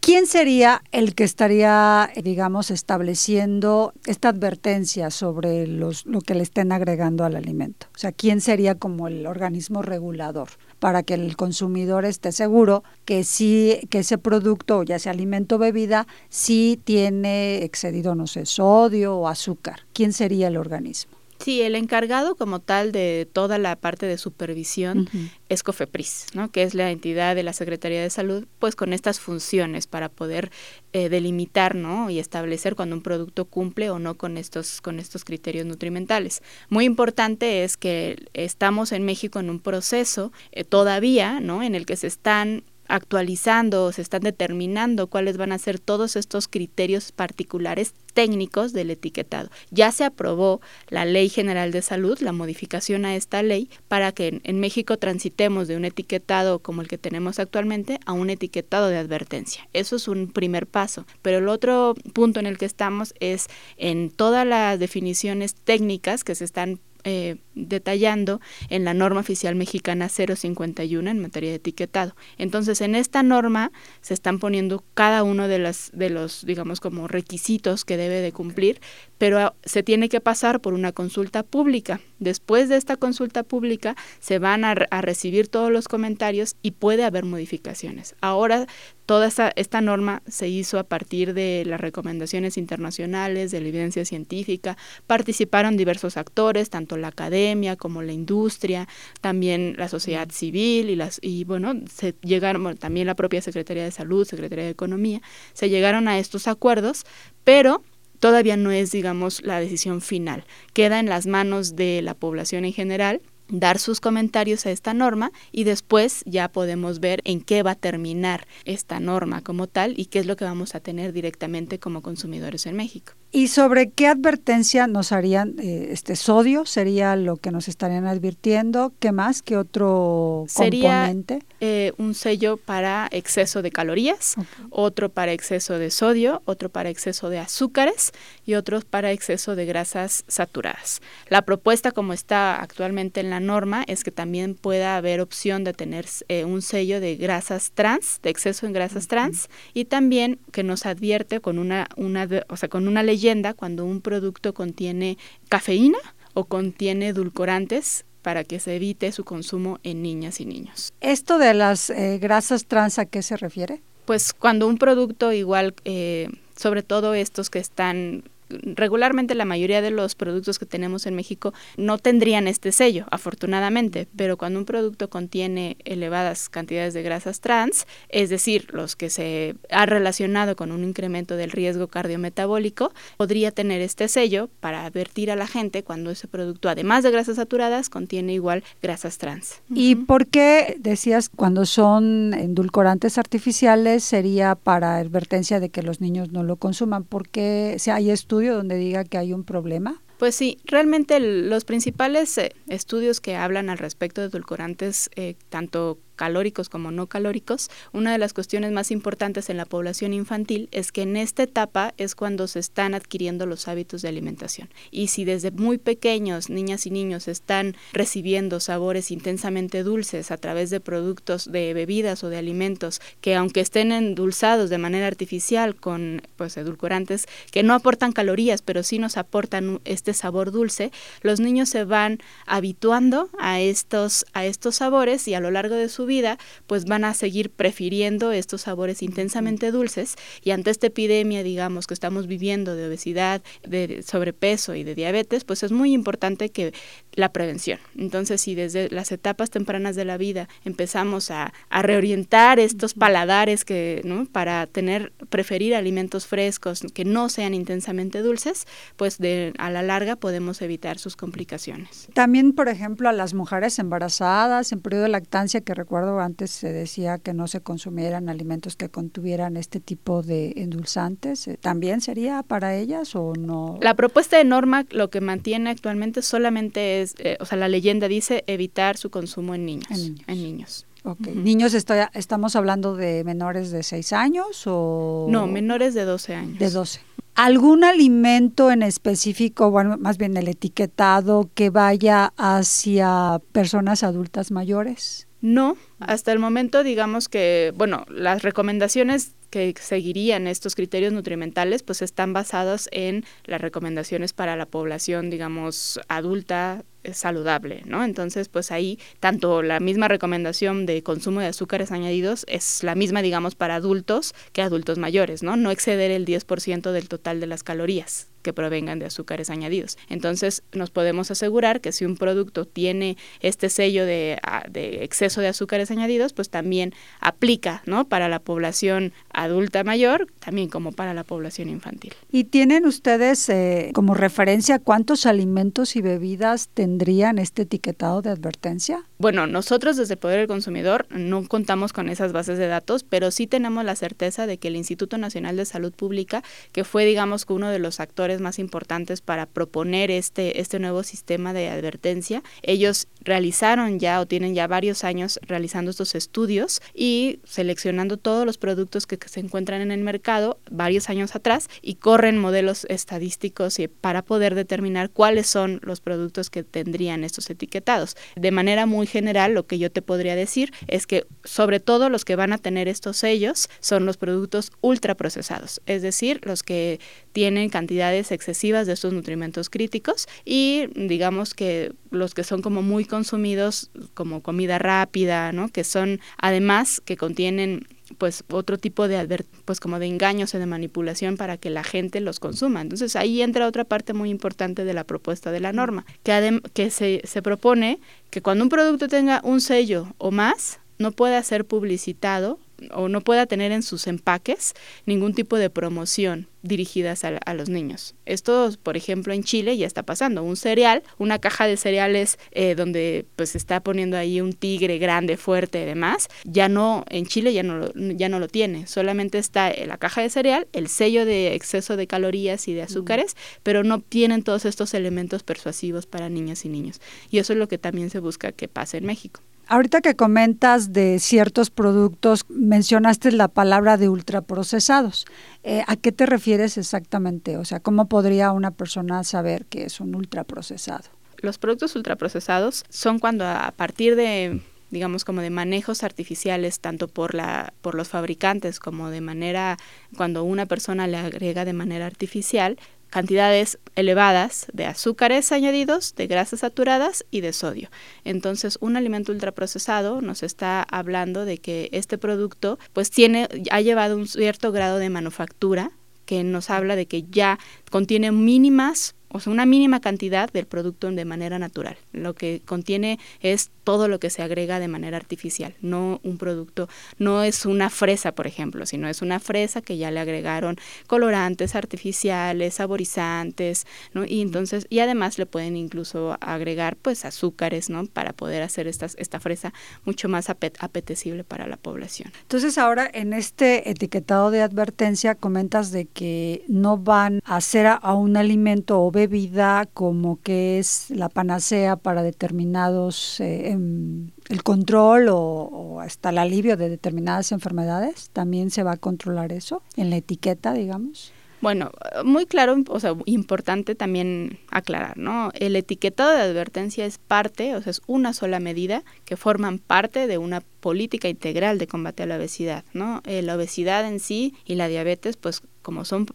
¿Quién 0.00 0.26
sería 0.26 0.82
el 0.92 1.14
que 1.14 1.24
estaría, 1.24 2.10
digamos, 2.22 2.70
estableciendo 2.70 3.94
esta 4.04 4.28
advertencia 4.28 5.10
sobre 5.10 5.66
los, 5.66 6.04
lo 6.04 6.20
que 6.20 6.34
le 6.34 6.42
estén 6.42 6.72
agregando 6.72 7.24
al 7.24 7.36
alimento? 7.36 7.86
O 7.94 7.98
sea, 7.98 8.12
¿quién 8.12 8.40
sería 8.40 8.74
como 8.74 9.08
el 9.08 9.26
organismo 9.26 9.82
regulador 9.82 10.48
para 10.78 11.02
que 11.02 11.14
el 11.14 11.36
consumidor 11.36 12.04
esté 12.04 12.32
seguro 12.32 12.84
que 13.04 13.24
sí, 13.24 13.80
que 13.90 14.00
ese 14.00 14.18
producto, 14.18 14.82
ya 14.82 14.98
sea 14.98 15.12
alimento 15.12 15.56
o 15.56 15.58
bebida, 15.58 16.06
sí 16.28 16.78
tiene 16.84 17.64
excedido, 17.64 18.14
no 18.14 18.26
sé, 18.26 18.44
sodio 18.44 19.16
o 19.16 19.28
azúcar? 19.28 19.80
¿Quién 19.94 20.12
sería 20.12 20.48
el 20.48 20.58
organismo? 20.58 21.15
Sí, 21.38 21.62
el 21.62 21.74
encargado 21.74 22.34
como 22.34 22.60
tal 22.60 22.92
de 22.92 23.28
toda 23.30 23.58
la 23.58 23.76
parte 23.76 24.06
de 24.06 24.18
supervisión 24.18 25.08
es 25.48 25.62
COFEPRIS, 25.62 26.26
¿no? 26.34 26.50
que 26.50 26.62
es 26.62 26.74
la 26.74 26.90
entidad 26.90 27.34
de 27.36 27.42
la 27.42 27.52
Secretaría 27.52 28.02
de 28.02 28.10
Salud, 28.10 28.46
pues 28.58 28.74
con 28.74 28.92
estas 28.92 29.20
funciones 29.20 29.86
para 29.86 30.08
poder 30.08 30.50
eh, 30.92 31.08
delimitar 31.08 31.74
¿no? 31.74 32.10
y 32.10 32.18
establecer 32.18 32.74
cuando 32.74 32.96
un 32.96 33.02
producto 33.02 33.44
cumple 33.44 33.90
o 33.90 33.98
no 33.98 34.16
con 34.16 34.38
estos, 34.38 34.80
con 34.80 34.98
estos 34.98 35.24
criterios 35.24 35.66
nutrimentales. 35.66 36.42
Muy 36.68 36.84
importante 36.84 37.64
es 37.64 37.76
que 37.76 38.26
estamos 38.34 38.92
en 38.92 39.04
México 39.04 39.38
en 39.38 39.50
un 39.50 39.60
proceso 39.60 40.32
eh, 40.52 40.64
todavía 40.64 41.40
¿no? 41.40 41.62
en 41.62 41.74
el 41.74 41.86
que 41.86 41.96
se 41.96 42.06
están 42.06 42.64
actualizando, 42.88 43.92
se 43.92 44.02
están 44.02 44.22
determinando 44.22 45.06
cuáles 45.06 45.36
van 45.36 45.52
a 45.52 45.58
ser 45.58 45.78
todos 45.78 46.16
estos 46.16 46.48
criterios 46.48 47.12
particulares 47.12 47.94
técnicos 48.14 48.72
del 48.72 48.90
etiquetado. 48.90 49.50
Ya 49.70 49.92
se 49.92 50.02
aprobó 50.04 50.62
la 50.88 51.04
Ley 51.04 51.28
General 51.28 51.70
de 51.70 51.82
Salud, 51.82 52.18
la 52.20 52.32
modificación 52.32 53.04
a 53.04 53.14
esta 53.14 53.42
ley, 53.42 53.68
para 53.88 54.10
que 54.12 54.40
en, 54.42 54.60
México 54.60 54.96
transitemos 54.96 55.68
de 55.68 55.76
un 55.76 55.84
etiquetado 55.84 56.60
como 56.60 56.80
el 56.80 56.88
que 56.88 56.96
tenemos 56.96 57.38
actualmente 57.38 58.00
a 58.06 58.14
un 58.14 58.30
etiquetado 58.30 58.88
de 58.88 58.96
advertencia. 58.96 59.68
Eso 59.74 59.96
es 59.96 60.08
un 60.08 60.28
primer 60.28 60.66
paso. 60.66 61.04
Pero 61.20 61.38
el 61.38 61.48
otro 61.48 61.94
punto 62.14 62.40
en 62.40 62.46
el 62.46 62.56
que 62.56 62.64
estamos 62.64 63.12
es 63.20 63.48
en 63.76 64.10
todas 64.10 64.46
las 64.46 64.78
definiciones 64.78 65.54
técnicas 65.54 66.24
que 66.24 66.34
se 66.34 66.44
están 66.44 66.80
eh, 67.08 67.36
detallando 67.54 68.40
en 68.68 68.84
la 68.84 68.92
norma 68.92 69.20
oficial 69.20 69.54
mexicana 69.54 70.08
051 70.08 71.08
en 71.08 71.20
materia 71.20 71.50
de 71.50 71.56
etiquetado. 71.56 72.16
Entonces, 72.36 72.80
en 72.80 72.96
esta 72.96 73.22
norma 73.22 73.70
se 74.00 74.12
están 74.12 74.40
poniendo 74.40 74.82
cada 74.94 75.22
uno 75.22 75.46
de, 75.46 75.60
las, 75.60 75.92
de 75.94 76.10
los, 76.10 76.44
digamos, 76.44 76.80
como 76.80 77.06
requisitos 77.06 77.84
que 77.84 77.96
debe 77.96 78.20
de 78.20 78.32
cumplir, 78.32 78.80
pero 79.18 79.54
se 79.64 79.82
tiene 79.82 80.08
que 80.08 80.20
pasar 80.20 80.60
por 80.60 80.74
una 80.74 80.92
consulta 80.92 81.42
pública. 81.42 82.00
Después 82.18 82.68
de 82.68 82.76
esta 82.76 82.96
consulta 82.96 83.42
pública 83.42 83.96
se 84.20 84.38
van 84.38 84.64
a, 84.64 84.74
recibir 84.74 85.48
todos 85.48 85.70
los 85.70 85.88
comentarios 85.88 86.56
y 86.62 86.72
puede 86.72 87.04
haber 87.04 87.24
modificaciones. 87.24 88.14
Ahora 88.20 88.66
toda 89.04 89.28
esta, 89.28 89.52
esta, 89.54 89.80
norma 89.80 90.22
se 90.26 90.48
hizo 90.48 90.78
a 90.78 90.84
partir 90.84 91.32
de 91.32 91.64
las 91.64 91.80
recomendaciones 91.80 92.56
internacionales, 92.56 93.50
de 93.52 93.60
la 93.60 93.68
evidencia 93.68 94.04
científica. 94.04 94.76
Participaron 95.06 95.76
diversos 95.76 96.16
actores, 96.16 96.70
tanto 96.70 96.96
la 96.96 97.08
academia 97.08 97.76
como 97.76 98.02
la 98.02 98.12
industria, 98.12 98.88
también 99.20 99.74
la 99.78 99.88
sociedad 99.88 100.28
civil 100.30 100.90
y 100.90 100.96
las 100.96 101.20
y 101.22 101.44
bueno, 101.44 101.74
se 101.92 102.14
llegaron 102.22 102.76
también 102.76 103.06
la 103.06 103.14
propia 103.14 103.42
Secretaría 103.42 103.84
de 103.84 103.90
Salud, 103.92 104.26
Secretaría 104.26 104.64
de 104.64 104.70
Economía, 104.70 105.20
se 105.52 105.68
llegaron 105.68 106.08
a 106.08 106.18
estos 106.18 106.48
acuerdos, 106.48 107.04
pero 107.44 107.82
todavía 108.18 108.56
no 108.56 108.70
es, 108.70 108.90
digamos, 108.90 109.42
la 109.42 109.60
decisión 109.60 110.00
final. 110.00 110.44
Queda 110.72 111.00
en 111.00 111.06
las 111.06 111.26
manos 111.26 111.76
de 111.76 112.02
la 112.02 112.14
población 112.14 112.64
en 112.64 112.72
general 112.72 113.20
dar 113.48 113.78
sus 113.78 114.00
comentarios 114.00 114.66
a 114.66 114.70
esta 114.70 114.94
norma 114.94 115.32
y 115.52 115.64
después 115.64 116.22
ya 116.26 116.48
podemos 116.48 117.00
ver 117.00 117.20
en 117.24 117.40
qué 117.40 117.62
va 117.62 117.72
a 117.72 117.76
terminar 117.76 118.46
esta 118.64 119.00
norma 119.00 119.42
como 119.42 119.66
tal 119.66 119.94
y 119.98 120.06
qué 120.06 120.18
es 120.18 120.26
lo 120.26 120.36
que 120.36 120.44
vamos 120.44 120.74
a 120.74 120.80
tener 120.80 121.12
directamente 121.12 121.78
como 121.78 122.02
consumidores 122.02 122.66
en 122.66 122.76
México. 122.76 123.12
¿Y 123.36 123.48
sobre 123.48 123.90
qué 123.90 124.06
advertencia 124.06 124.86
nos 124.86 125.12
harían? 125.12 125.56
Eh, 125.58 125.88
este 125.90 126.16
sodio 126.16 126.64
sería 126.64 127.16
lo 127.16 127.36
que 127.36 127.50
nos 127.50 127.68
estarían 127.68 128.06
advirtiendo. 128.06 128.94
¿Qué 128.98 129.12
más? 129.12 129.42
¿Qué 129.42 129.58
otro 129.58 130.46
componente? 130.54 131.40
Eh, 131.60 131.92
un 131.98 132.14
sello 132.14 132.56
para 132.56 133.08
exceso 133.10 133.60
de 133.60 133.70
calorías, 133.70 134.36
otro 134.70 135.10
para 135.10 135.32
exceso 135.32 135.78
de 135.78 135.90
sodio, 135.90 136.40
otro 136.46 136.70
para 136.70 136.88
exceso 136.88 137.28
de 137.28 137.38
azúcares 137.38 138.12
y 138.46 138.54
otros 138.54 138.86
para 138.86 139.12
exceso 139.12 139.54
de 139.54 139.66
grasas 139.66 140.24
saturadas. 140.28 141.02
La 141.28 141.42
propuesta 141.42 141.92
como 141.92 142.14
está 142.14 142.62
actualmente 142.62 143.20
en 143.20 143.28
la 143.28 143.40
norma 143.40 143.84
es 143.86 144.02
que 144.02 144.10
también 144.10 144.54
pueda 144.54 144.96
haber 144.96 145.20
opción 145.20 145.62
de 145.62 145.74
tener 145.74 146.06
eh, 146.28 146.46
un 146.46 146.62
sello 146.62 147.00
de 147.00 147.16
grasas 147.16 147.70
trans, 147.74 148.18
de 148.22 148.30
exceso 148.30 148.64
en 148.64 148.72
grasas 148.72 149.08
trans 149.08 149.50
y 149.74 149.86
también 149.86 150.38
que 150.52 150.62
nos 150.62 150.86
advierte 150.86 151.40
con 151.40 151.58
una, 151.58 151.88
una 151.96 152.26
o 152.48 152.56
sea, 152.56 152.70
con 152.70 152.88
una 152.88 153.02
leyenda 153.26 153.54
cuando 153.54 153.84
un 153.84 154.00
producto 154.00 154.54
contiene 154.54 155.18
cafeína 155.48 155.98
o 156.34 156.44
contiene 156.44 157.08
edulcorantes 157.08 158.04
para 158.22 158.44
que 158.44 158.60
se 158.60 158.76
evite 158.76 159.10
su 159.10 159.24
consumo 159.24 159.78
en 159.82 160.02
niñas 160.02 160.40
y 160.40 160.46
niños. 160.46 160.92
¿Esto 161.00 161.38
de 161.38 161.54
las 161.54 161.90
eh, 161.90 162.18
grasas 162.20 162.66
trans 162.66 162.98
a 162.98 163.06
qué 163.06 163.22
se 163.22 163.36
refiere? 163.36 163.82
Pues 164.04 164.32
cuando 164.32 164.68
un 164.68 164.78
producto 164.78 165.32
igual, 165.32 165.74
eh, 165.84 166.28
sobre 166.56 166.82
todo 166.82 167.14
estos 167.14 167.50
que 167.50 167.58
están 167.58 168.22
regularmente 168.48 169.34
la 169.34 169.44
mayoría 169.44 169.82
de 169.82 169.90
los 169.90 170.14
productos 170.14 170.58
que 170.58 170.66
tenemos 170.66 171.06
en 171.06 171.14
México 171.14 171.52
no 171.76 171.98
tendrían 171.98 172.48
este 172.48 172.72
sello, 172.72 173.06
afortunadamente, 173.10 174.08
pero 174.16 174.36
cuando 174.36 174.58
un 174.58 174.64
producto 174.64 175.10
contiene 175.10 175.76
elevadas 175.84 176.48
cantidades 176.48 176.94
de 176.94 177.02
grasas 177.02 177.40
trans, 177.40 177.86
es 178.08 178.30
decir, 178.30 178.68
los 178.72 178.96
que 178.96 179.10
se 179.10 179.56
ha 179.70 179.86
relacionado 179.86 180.56
con 180.56 180.72
un 180.72 180.84
incremento 180.84 181.36
del 181.36 181.50
riesgo 181.50 181.88
cardiometabólico, 181.88 182.92
podría 183.16 183.50
tener 183.50 183.80
este 183.80 184.08
sello 184.08 184.48
para 184.60 184.84
advertir 184.84 185.30
a 185.30 185.36
la 185.36 185.46
gente 185.46 185.82
cuando 185.82 186.10
ese 186.10 186.28
producto, 186.28 186.68
además 186.68 187.02
de 187.02 187.10
grasas 187.10 187.36
saturadas, 187.36 187.90
contiene 187.90 188.32
igual 188.32 188.62
grasas 188.82 189.18
trans. 189.18 189.62
¿Y 189.70 189.96
por 189.96 190.26
qué 190.26 190.76
decías 190.78 191.28
cuando 191.28 191.66
son 191.66 192.34
endulcorantes 192.34 193.18
artificiales 193.18 194.04
sería 194.04 194.54
para 194.54 194.96
advertencia 194.96 195.60
de 195.60 195.70
que 195.70 195.82
los 195.82 196.00
niños 196.00 196.32
no 196.32 196.42
lo 196.42 196.56
consuman? 196.56 197.04
Porque 197.04 197.76
si 197.78 197.90
hay 197.90 198.10
estudios 198.10 198.35
donde 198.44 198.76
diga 198.76 199.04
que 199.04 199.18
hay 199.18 199.32
un 199.32 199.44
problema? 199.44 200.02
Pues 200.18 200.34
sí, 200.34 200.58
realmente 200.64 201.20
los 201.20 201.64
principales 201.64 202.38
eh, 202.38 202.52
estudios 202.68 203.20
que 203.20 203.36
hablan 203.36 203.68
al 203.68 203.78
respecto 203.78 204.20
de 204.20 204.28
edulcorantes, 204.28 205.10
eh, 205.16 205.34
tanto 205.50 205.98
calóricos 206.16 206.68
como 206.68 206.90
no 206.90 207.06
calóricos, 207.06 207.70
una 207.92 208.12
de 208.12 208.18
las 208.18 208.32
cuestiones 208.32 208.72
más 208.72 208.90
importantes 208.90 209.50
en 209.50 209.56
la 209.56 209.66
población 209.66 210.12
infantil 210.12 210.68
es 210.72 210.92
que 210.92 211.02
en 211.02 211.16
esta 211.16 211.44
etapa 211.44 211.94
es 211.96 212.14
cuando 212.14 212.48
se 212.48 212.58
están 212.58 212.94
adquiriendo 212.94 213.46
los 213.46 213.68
hábitos 213.68 214.02
de 214.02 214.08
alimentación. 214.08 214.68
Y 214.90 215.08
si 215.08 215.24
desde 215.24 215.50
muy 215.50 215.78
pequeños, 215.78 216.50
niñas 216.50 216.86
y 216.86 216.90
niños, 216.90 217.28
están 217.28 217.76
recibiendo 217.92 218.60
sabores 218.60 219.10
intensamente 219.10 219.82
dulces 219.82 220.30
a 220.30 220.36
través 220.36 220.70
de 220.70 220.80
productos 220.80 221.50
de 221.50 221.74
bebidas 221.74 222.24
o 222.24 222.30
de 222.30 222.38
alimentos 222.38 223.00
que 223.20 223.34
aunque 223.34 223.60
estén 223.60 223.92
endulzados 223.92 224.70
de 224.70 224.78
manera 224.78 225.06
artificial 225.06 225.76
con 225.76 226.22
pues 226.36 226.56
edulcorantes 226.56 227.26
que 227.50 227.62
no 227.62 227.74
aportan 227.74 228.12
calorías, 228.12 228.62
pero 228.62 228.82
sí 228.82 228.98
nos 228.98 229.16
aportan 229.16 229.80
este 229.84 230.14
sabor 230.14 230.50
dulce, 230.50 230.90
los 231.22 231.40
niños 231.40 231.68
se 231.68 231.84
van 231.84 232.18
habituando 232.46 233.28
a 233.38 233.60
estos 233.60 234.26
a 234.32 234.44
estos 234.46 234.76
sabores 234.76 235.26
y 235.28 235.34
a 235.34 235.40
lo 235.40 235.50
largo 235.50 235.74
de 235.74 235.88
su 235.88 236.05
vida 236.06 236.38
pues 236.66 236.84
van 236.84 237.04
a 237.04 237.14
seguir 237.14 237.50
prefiriendo 237.50 238.32
estos 238.32 238.62
sabores 238.62 239.02
intensamente 239.02 239.70
dulces 239.70 240.16
y 240.42 240.50
ante 240.50 240.70
esta 240.70 240.86
epidemia, 240.86 241.42
digamos, 241.42 241.86
que 241.86 241.94
estamos 241.94 242.26
viviendo 242.26 242.76
de 242.76 242.86
obesidad, 242.86 243.42
de 243.66 244.02
sobrepeso 244.02 244.74
y 244.74 244.84
de 244.84 244.94
diabetes, 244.94 245.44
pues 245.44 245.62
es 245.62 245.72
muy 245.72 245.92
importante 245.92 246.50
que 246.50 246.72
la 247.12 247.32
prevención. 247.32 247.78
Entonces, 247.96 248.40
si 248.40 248.54
desde 248.54 248.88
las 248.90 249.12
etapas 249.12 249.50
tempranas 249.50 249.96
de 249.96 250.04
la 250.04 250.16
vida 250.16 250.48
empezamos 250.64 251.30
a, 251.30 251.52
reorientar 251.70 252.58
estos 252.58 252.94
paladares 252.94 253.64
que, 253.64 254.00
¿no? 254.04 254.26
para 254.26 254.66
tener, 254.66 255.12
preferir 255.28 255.74
alimentos 255.74 256.26
frescos 256.26 256.82
que 256.94 257.04
no 257.04 257.28
sean 257.28 257.54
intensamente 257.54 258.22
dulces, 258.22 258.66
pues 258.96 259.18
de, 259.18 259.52
a 259.58 259.70
la 259.70 259.82
larga 259.82 260.16
podemos 260.16 260.62
evitar 260.62 260.98
sus 260.98 261.16
complicaciones. 261.16 262.08
También, 262.14 262.52
por 262.52 262.68
ejemplo, 262.68 263.08
a 263.08 263.12
las 263.12 263.34
mujeres 263.34 263.78
embarazadas 263.78 264.72
en 264.72 264.80
periodo 264.80 265.04
de 265.04 265.10
lactancia, 265.10 265.60
que 265.60 265.74
recuerdo 265.96 266.20
antes 266.20 266.50
se 266.50 266.72
decía 266.72 267.18
que 267.18 267.32
no 267.32 267.48
se 267.48 267.60
consumieran 267.60 268.28
alimentos 268.28 268.76
que 268.76 268.88
contuvieran 268.88 269.56
este 269.56 269.80
tipo 269.80 270.22
de 270.22 270.52
endulzantes, 270.56 271.48
eh, 271.48 271.58
¿también 271.60 272.00
sería 272.00 272.42
para 272.42 272.74
ellas 272.76 273.14
o 273.14 273.32
no? 273.38 273.78
La 273.80 273.94
propuesta 273.94 274.36
de 274.36 274.44
norma 274.44 274.84
lo 274.90 275.08
que 275.08 275.20
mantiene 275.20 275.70
actualmente 275.70 276.22
solamente 276.22 277.00
es 277.00 277.14
eh, 277.18 277.38
o 277.40 277.46
sea, 277.46 277.56
la 277.56 277.68
leyenda 277.68 278.08
dice 278.08 278.44
evitar 278.46 278.96
su 278.96 279.10
consumo 279.10 279.54
en 279.54 279.64
niños. 279.64 280.12
En 280.26 280.42
niños. 280.42 280.86
¿Niños 281.34 281.72
estamos 281.72 282.56
hablando 282.56 282.96
de 282.96 283.22
menores 283.22 283.70
de 283.70 283.84
6 283.84 284.12
años 284.12 284.64
o...? 284.66 285.28
No, 285.30 285.46
menores 285.46 285.94
de 285.94 286.04
12 286.04 286.34
años. 286.34 286.58
De 286.58 286.68
12. 286.68 287.00
¿Algún 287.36 287.84
alimento 287.84 288.72
en 288.72 288.82
específico, 288.82 289.70
bueno, 289.70 289.96
más 289.98 290.18
bien 290.18 290.36
el 290.36 290.48
etiquetado, 290.48 291.48
que 291.54 291.70
vaya 291.70 292.32
hacia 292.36 293.40
personas 293.52 294.02
adultas 294.02 294.50
mayores? 294.50 295.28
No, 295.46 295.76
hasta 296.00 296.32
el 296.32 296.40
momento 296.40 296.82
digamos 296.82 297.28
que, 297.28 297.72
bueno, 297.76 298.04
las 298.08 298.42
recomendaciones 298.42 299.36
que 299.48 299.72
seguirían 299.80 300.48
estos 300.48 300.74
criterios 300.74 301.12
nutrimentales 301.12 301.84
pues 301.84 302.02
están 302.02 302.32
basados 302.32 302.88
en 302.90 303.24
las 303.44 303.60
recomendaciones 303.60 304.32
para 304.32 304.56
la 304.56 304.66
población, 304.66 305.30
digamos, 305.30 306.00
adulta 306.08 306.84
saludable, 307.14 307.82
¿no? 307.86 308.04
Entonces, 308.04 308.48
pues 308.48 308.72
ahí 308.72 308.98
tanto 309.20 309.62
la 309.62 309.80
misma 309.80 310.08
recomendación 310.08 310.86
de 310.86 311.02
consumo 311.02 311.40
de 311.40 311.46
azúcares 311.46 311.92
añadidos 311.92 312.44
es 312.48 312.82
la 312.82 312.94
misma, 312.94 313.22
digamos, 313.22 313.54
para 313.54 313.76
adultos 313.76 314.34
que 314.52 314.62
adultos 314.62 314.98
mayores, 314.98 315.42
¿no? 315.42 315.56
No 315.56 315.70
exceder 315.70 316.10
el 316.10 316.24
10% 316.24 316.92
del 316.92 317.08
total 317.08 317.40
de 317.40 317.46
las 317.46 317.62
calorías 317.62 318.28
que 318.46 318.52
provengan 318.52 319.00
de 319.00 319.06
azúcares 319.06 319.50
añadidos. 319.50 319.98
Entonces, 320.08 320.62
nos 320.72 320.90
podemos 320.90 321.32
asegurar 321.32 321.80
que 321.80 321.90
si 321.90 322.04
un 322.04 322.16
producto 322.16 322.64
tiene 322.64 323.16
este 323.40 323.68
sello 323.68 324.06
de, 324.06 324.38
ah, 324.44 324.64
de 324.70 325.02
exceso 325.02 325.40
de 325.40 325.48
azúcares 325.48 325.90
añadidos, 325.90 326.32
pues 326.32 326.48
también 326.48 326.94
aplica, 327.18 327.82
¿no? 327.86 328.08
Para 328.08 328.28
la 328.28 328.38
población 328.38 329.12
adulta 329.32 329.82
mayor, 329.82 330.28
también 330.38 330.68
como 330.68 330.92
para 330.92 331.12
la 331.12 331.24
población 331.24 331.68
infantil. 331.68 332.14
¿Y 332.30 332.44
tienen 332.44 332.86
ustedes 332.86 333.48
eh, 333.48 333.90
como 333.92 334.14
referencia 334.14 334.78
cuántos 334.78 335.26
alimentos 335.26 335.96
y 335.96 336.00
bebidas 336.00 336.68
tendrían 336.96 337.38
este 337.38 337.62
etiquetado 337.62 338.22
de 338.22 338.30
advertencia? 338.30 339.04
Bueno, 339.18 339.46
nosotros 339.46 339.96
desde 339.96 340.14
el 340.14 340.18
Poder 340.18 340.40
del 340.40 340.46
Consumidor 340.46 341.06
no 341.08 341.48
contamos 341.48 341.94
con 341.94 342.10
esas 342.10 342.32
bases 342.32 342.58
de 342.58 342.66
datos, 342.66 343.02
pero 343.02 343.30
sí 343.30 343.46
tenemos 343.46 343.82
la 343.82 343.96
certeza 343.96 344.46
de 344.46 344.58
que 344.58 344.68
el 344.68 344.76
Instituto 344.76 345.16
Nacional 345.16 345.56
de 345.56 345.64
Salud 345.64 345.90
Pública, 345.90 346.42
que 346.72 346.84
fue, 346.84 347.06
digamos, 347.06 347.46
uno 347.48 347.70
de 347.70 347.78
los 347.78 347.98
actores 347.98 348.42
más 348.42 348.58
importantes 348.58 349.22
para 349.22 349.46
proponer 349.46 350.10
este, 350.10 350.60
este 350.60 350.78
nuevo 350.78 351.02
sistema 351.02 351.54
de 351.54 351.70
advertencia, 351.70 352.42
ellos 352.60 353.08
realizaron 353.20 353.98
ya 353.98 354.20
o 354.20 354.26
tienen 354.26 354.54
ya 354.54 354.66
varios 354.66 355.02
años 355.02 355.40
realizando 355.42 355.92
estos 355.92 356.14
estudios 356.14 356.82
y 356.92 357.40
seleccionando 357.44 358.18
todos 358.18 358.44
los 358.44 358.58
productos 358.58 359.06
que 359.06 359.18
se 359.26 359.40
encuentran 359.40 359.80
en 359.80 359.92
el 359.92 360.00
mercado 360.00 360.58
varios 360.70 361.08
años 361.08 361.34
atrás 361.34 361.68
y 361.80 361.94
corren 361.94 362.36
modelos 362.36 362.86
estadísticos 362.90 363.78
para 364.02 364.22
poder 364.22 364.54
determinar 364.54 365.08
cuáles 365.08 365.46
son 365.46 365.80
los 365.82 366.00
productos 366.00 366.50
que 366.50 366.62
tendrían 366.62 367.24
estos 367.24 367.48
etiquetados. 367.48 368.14
De 368.36 368.50
manera 368.50 368.84
muy 368.84 369.05
general, 369.06 369.54
lo 369.54 369.66
que 369.66 369.78
yo 369.78 369.90
te 369.90 370.02
podría 370.02 370.36
decir 370.36 370.72
es 370.88 371.06
que 371.06 371.26
sobre 371.44 371.80
todo 371.80 372.08
los 372.08 372.24
que 372.24 372.36
van 372.36 372.52
a 372.52 372.58
tener 372.58 372.88
estos 372.88 373.16
sellos 373.16 373.68
son 373.80 374.06
los 374.06 374.16
productos 374.16 374.72
ultraprocesados, 374.80 375.80
es 375.86 376.02
decir, 376.02 376.40
los 376.44 376.62
que 376.62 377.00
tienen 377.32 377.68
cantidades 377.68 378.32
excesivas 378.32 378.86
de 378.86 378.94
estos 378.94 379.12
nutrimentos 379.12 379.70
críticos 379.70 380.26
y 380.44 380.86
digamos 380.94 381.54
que 381.54 381.92
los 382.10 382.34
que 382.34 382.44
son 382.44 382.62
como 382.62 382.82
muy 382.82 383.04
consumidos 383.04 383.90
como 384.14 384.42
comida 384.42 384.78
rápida, 384.78 385.52
¿no? 385.52 385.68
Que 385.68 385.84
son 385.84 386.20
además 386.38 387.00
que 387.04 387.16
contienen 387.16 387.86
pues 388.18 388.44
otro 388.50 388.78
tipo 388.78 389.08
de 389.08 389.44
pues 389.64 389.80
como 389.80 389.98
de 389.98 390.06
engaños 390.06 390.54
o 390.54 390.58
de 390.58 390.66
manipulación 390.66 391.36
para 391.36 391.56
que 391.56 391.70
la 391.70 391.84
gente 391.84 392.20
los 392.20 392.40
consuma. 392.40 392.80
Entonces 392.80 393.16
ahí 393.16 393.42
entra 393.42 393.66
otra 393.66 393.84
parte 393.84 394.12
muy 394.12 394.30
importante 394.30 394.84
de 394.84 394.94
la 394.94 395.04
propuesta 395.04 395.50
de 395.50 395.60
la 395.60 395.72
norma, 395.72 396.06
que, 396.22 396.60
que 396.72 396.90
se, 396.90 397.22
se 397.24 397.42
propone 397.42 397.98
que 398.30 398.42
cuando 398.42 398.64
un 398.64 398.70
producto 398.70 399.08
tenga 399.08 399.40
un 399.44 399.60
sello 399.60 400.14
o 400.18 400.30
más, 400.30 400.80
no 400.98 401.12
pueda 401.12 401.42
ser 401.42 401.64
publicitado 401.64 402.58
o 402.92 403.08
no 403.08 403.20
pueda 403.20 403.46
tener 403.46 403.72
en 403.72 403.82
sus 403.82 404.06
empaques 404.06 404.74
ningún 405.06 405.34
tipo 405.34 405.56
de 405.56 405.70
promoción 405.70 406.48
dirigidas 406.62 407.24
a, 407.24 407.54
los 407.54 407.68
niños. 407.68 408.14
Esto, 408.26 408.70
por 408.82 408.96
ejemplo, 408.96 409.32
en 409.32 409.44
Chile 409.44 409.76
ya 409.76 409.86
está 409.86 410.02
pasando. 410.02 410.42
Un 410.42 410.56
cereal, 410.56 411.02
una 411.18 411.38
caja 411.38 411.66
de 411.66 411.76
cereales 411.76 412.38
eh, 412.50 412.74
donde 412.74 413.24
pues 413.36 413.50
se 413.50 413.58
está 413.58 413.80
poniendo 413.80 414.16
ahí 414.16 414.40
un 414.40 414.52
tigre 414.52 414.98
grande, 414.98 415.36
fuerte 415.36 415.82
y 415.82 415.84
demás, 415.84 416.28
ya 416.44 416.68
no, 416.68 417.04
en 417.08 417.26
Chile 417.26 417.52
ya 417.52 417.62
no, 417.62 417.92
ya 417.94 418.28
no 418.28 418.40
lo 418.40 418.48
tiene. 418.48 418.86
Solamente 418.86 419.38
está 419.38 419.70
en 419.70 419.88
la 419.88 419.96
caja 419.96 420.22
de 420.22 420.30
cereal, 420.30 420.66
el 420.72 420.88
sello 420.88 421.24
de 421.24 421.54
exceso 421.54 421.96
de 421.96 422.06
calorías 422.06 422.66
y 422.68 422.74
de 422.74 422.82
azúcares, 422.82 423.36
pero 423.62 423.84
no 423.84 424.00
tienen 424.00 424.42
todos 424.42 424.64
estos 424.64 424.94
elementos 424.94 425.42
persuasivos 425.42 426.06
para 426.06 426.28
niñas 426.28 426.64
y 426.64 426.68
niños. 426.68 427.00
Y 427.30 427.38
eso 427.38 427.52
es 427.52 427.58
lo 427.58 427.68
que 427.68 427.78
también 427.78 428.10
se 428.10 428.18
busca 428.18 428.52
que 428.52 428.68
pase 428.68 428.98
en 428.98 429.06
México. 429.06 429.40
Ahorita 429.68 430.00
que 430.00 430.14
comentas 430.14 430.92
de 430.92 431.18
ciertos 431.18 431.70
productos, 431.70 432.44
mencionaste 432.48 433.32
la 433.32 433.48
palabra 433.48 433.96
de 433.96 434.08
ultraprocesados. 434.08 435.26
Eh, 435.64 435.82
¿A 435.88 435.96
qué 435.96 436.12
te 436.12 436.24
refieres 436.24 436.78
exactamente? 436.78 437.56
O 437.56 437.64
sea, 437.64 437.80
¿cómo 437.80 438.08
podría 438.08 438.52
una 438.52 438.70
persona 438.70 439.24
saber 439.24 439.66
que 439.66 439.84
es 439.84 439.98
un 439.98 440.14
ultraprocesado? 440.14 441.10
Los 441.38 441.58
productos 441.58 441.96
ultraprocesados 441.96 442.84
son 442.88 443.18
cuando 443.18 443.44
a 443.44 443.72
partir 443.76 444.14
de 444.14 444.60
digamos 444.90 445.24
como 445.24 445.40
de 445.40 445.50
manejos 445.50 446.02
artificiales 446.02 446.80
tanto 446.80 447.08
por 447.08 447.34
la 447.34 447.72
por 447.80 447.94
los 447.94 448.08
fabricantes 448.08 448.78
como 448.78 449.10
de 449.10 449.20
manera 449.20 449.76
cuando 450.16 450.44
una 450.44 450.66
persona 450.66 451.06
le 451.06 451.16
agrega 451.16 451.64
de 451.64 451.72
manera 451.72 452.06
artificial 452.06 452.78
cantidades 453.10 453.78
elevadas 453.94 454.66
de 454.72 454.84
azúcares 454.84 455.52
añadidos, 455.52 456.14
de 456.16 456.26
grasas 456.26 456.60
saturadas 456.60 457.24
y 457.30 457.40
de 457.40 457.52
sodio. 457.52 457.88
Entonces, 458.24 458.78
un 458.80 458.96
alimento 458.96 459.32
ultraprocesado 459.32 460.20
nos 460.20 460.42
está 460.42 460.82
hablando 460.82 461.44
de 461.44 461.58
que 461.58 461.88
este 461.92 462.18
producto 462.18 462.78
pues 462.92 463.10
tiene 463.10 463.48
ha 463.70 463.80
llevado 463.80 464.16
un 464.16 464.28
cierto 464.28 464.72
grado 464.72 464.98
de 464.98 465.10
manufactura 465.10 465.92
que 466.26 466.44
nos 466.44 466.70
habla 466.70 466.96
de 466.96 467.06
que 467.06 467.22
ya 467.22 467.58
contiene 467.90 468.32
mínimas 468.32 469.14
o 469.28 469.40
sea, 469.40 469.52
una 469.52 469.66
mínima 469.66 470.00
cantidad 470.00 470.50
del 470.52 470.66
producto 470.66 471.10
de 471.10 471.24
manera 471.24 471.58
natural. 471.58 471.96
Lo 472.12 472.34
que 472.34 472.62
contiene 472.64 473.18
es 473.40 473.70
todo 473.84 474.08
lo 474.08 474.18
que 474.18 474.30
se 474.30 474.42
agrega 474.42 474.80
de 474.80 474.88
manera 474.88 475.16
artificial, 475.16 475.74
no 475.80 476.20
un 476.24 476.38
producto, 476.38 476.88
no 477.18 477.44
es 477.44 477.66
una 477.66 477.88
fresa, 477.88 478.32
por 478.32 478.46
ejemplo, 478.46 478.84
sino 478.84 479.08
es 479.08 479.22
una 479.22 479.38
fresa 479.38 479.80
que 479.80 479.96
ya 479.96 480.10
le 480.10 480.18
agregaron 480.18 480.76
colorantes 481.06 481.76
artificiales, 481.76 482.74
saborizantes, 482.74 483.86
¿no? 484.12 484.24
Y 484.26 484.40
entonces, 484.40 484.86
y 484.90 484.98
además 484.98 485.38
le 485.38 485.46
pueden 485.46 485.76
incluso 485.76 486.36
agregar 486.40 486.96
pues 486.96 487.24
azúcares, 487.24 487.88
¿no? 487.88 488.06
Para 488.06 488.32
poder 488.32 488.62
hacer 488.62 488.88
esta, 488.88 489.06
esta 489.16 489.38
fresa 489.38 489.72
mucho 490.04 490.28
más 490.28 490.50
apetecible 490.50 491.44
para 491.44 491.68
la 491.68 491.76
población. 491.76 492.32
Entonces, 492.42 492.78
ahora 492.78 493.08
en 493.12 493.32
este 493.32 493.88
etiquetado 493.88 494.50
de 494.50 494.62
advertencia 494.62 495.34
comentas 495.34 495.92
de 495.92 496.06
que 496.06 496.64
no 496.68 496.98
van 496.98 497.40
a 497.44 497.56
hacer 497.56 497.86
a 497.86 498.14
un 498.14 498.36
alimento 498.36 499.00
o 499.00 499.10
bebida 499.16 499.88
como 499.94 500.38
que 500.42 500.78
es 500.78 501.08
la 501.08 501.30
panacea 501.30 501.96
para 501.96 502.22
determinados, 502.22 503.40
eh, 503.40 503.70
em, 503.70 504.30
el 504.50 504.62
control 504.62 505.28
o, 505.30 506.00
hasta 506.00 506.28
el 506.28 506.38
alivio 506.38 506.76
de 506.76 506.90
determinadas 506.90 507.50
enfermedades? 507.50 508.28
¿También 508.34 508.70
se 508.70 508.82
va 508.82 508.92
a 508.92 508.96
controlar 508.98 509.52
eso 509.52 509.82
en 509.96 510.10
la 510.10 510.16
etiqueta, 510.16 510.74
digamos? 510.74 511.32
Bueno, 511.62 511.90
muy 512.24 512.44
claro, 512.44 512.76
o 512.88 513.00
sea, 513.00 513.14
importante 513.24 513.94
también 513.94 514.58
aclarar, 514.70 515.16
¿no? 515.16 515.50
El 515.54 515.74
etiquetado 515.74 516.30
de 516.30 516.42
advertencia 516.42 517.06
es 517.06 517.16
parte, 517.16 517.74
o 517.74 517.80
sea, 517.82 517.90
es 517.90 518.02
una 518.06 518.34
sola 518.34 518.60
medida 518.60 519.02
que 519.24 519.38
forman 519.38 519.78
parte 519.78 520.26
de 520.26 520.36
una 520.36 520.60
política 520.60 521.28
integral 521.28 521.78
de 521.78 521.86
combate 521.86 522.24
a 522.24 522.26
la 522.26 522.36
obesidad, 522.36 522.84
¿no? 522.92 523.22
Eh, 523.24 523.40
la 523.40 523.56
obesidad 523.56 524.06
en 524.06 524.20
sí 524.20 524.54
y 524.66 524.74
la 524.74 524.86
diabetes, 524.86 525.38
pues 525.38 525.62
como 525.86 526.04
son 526.04 526.26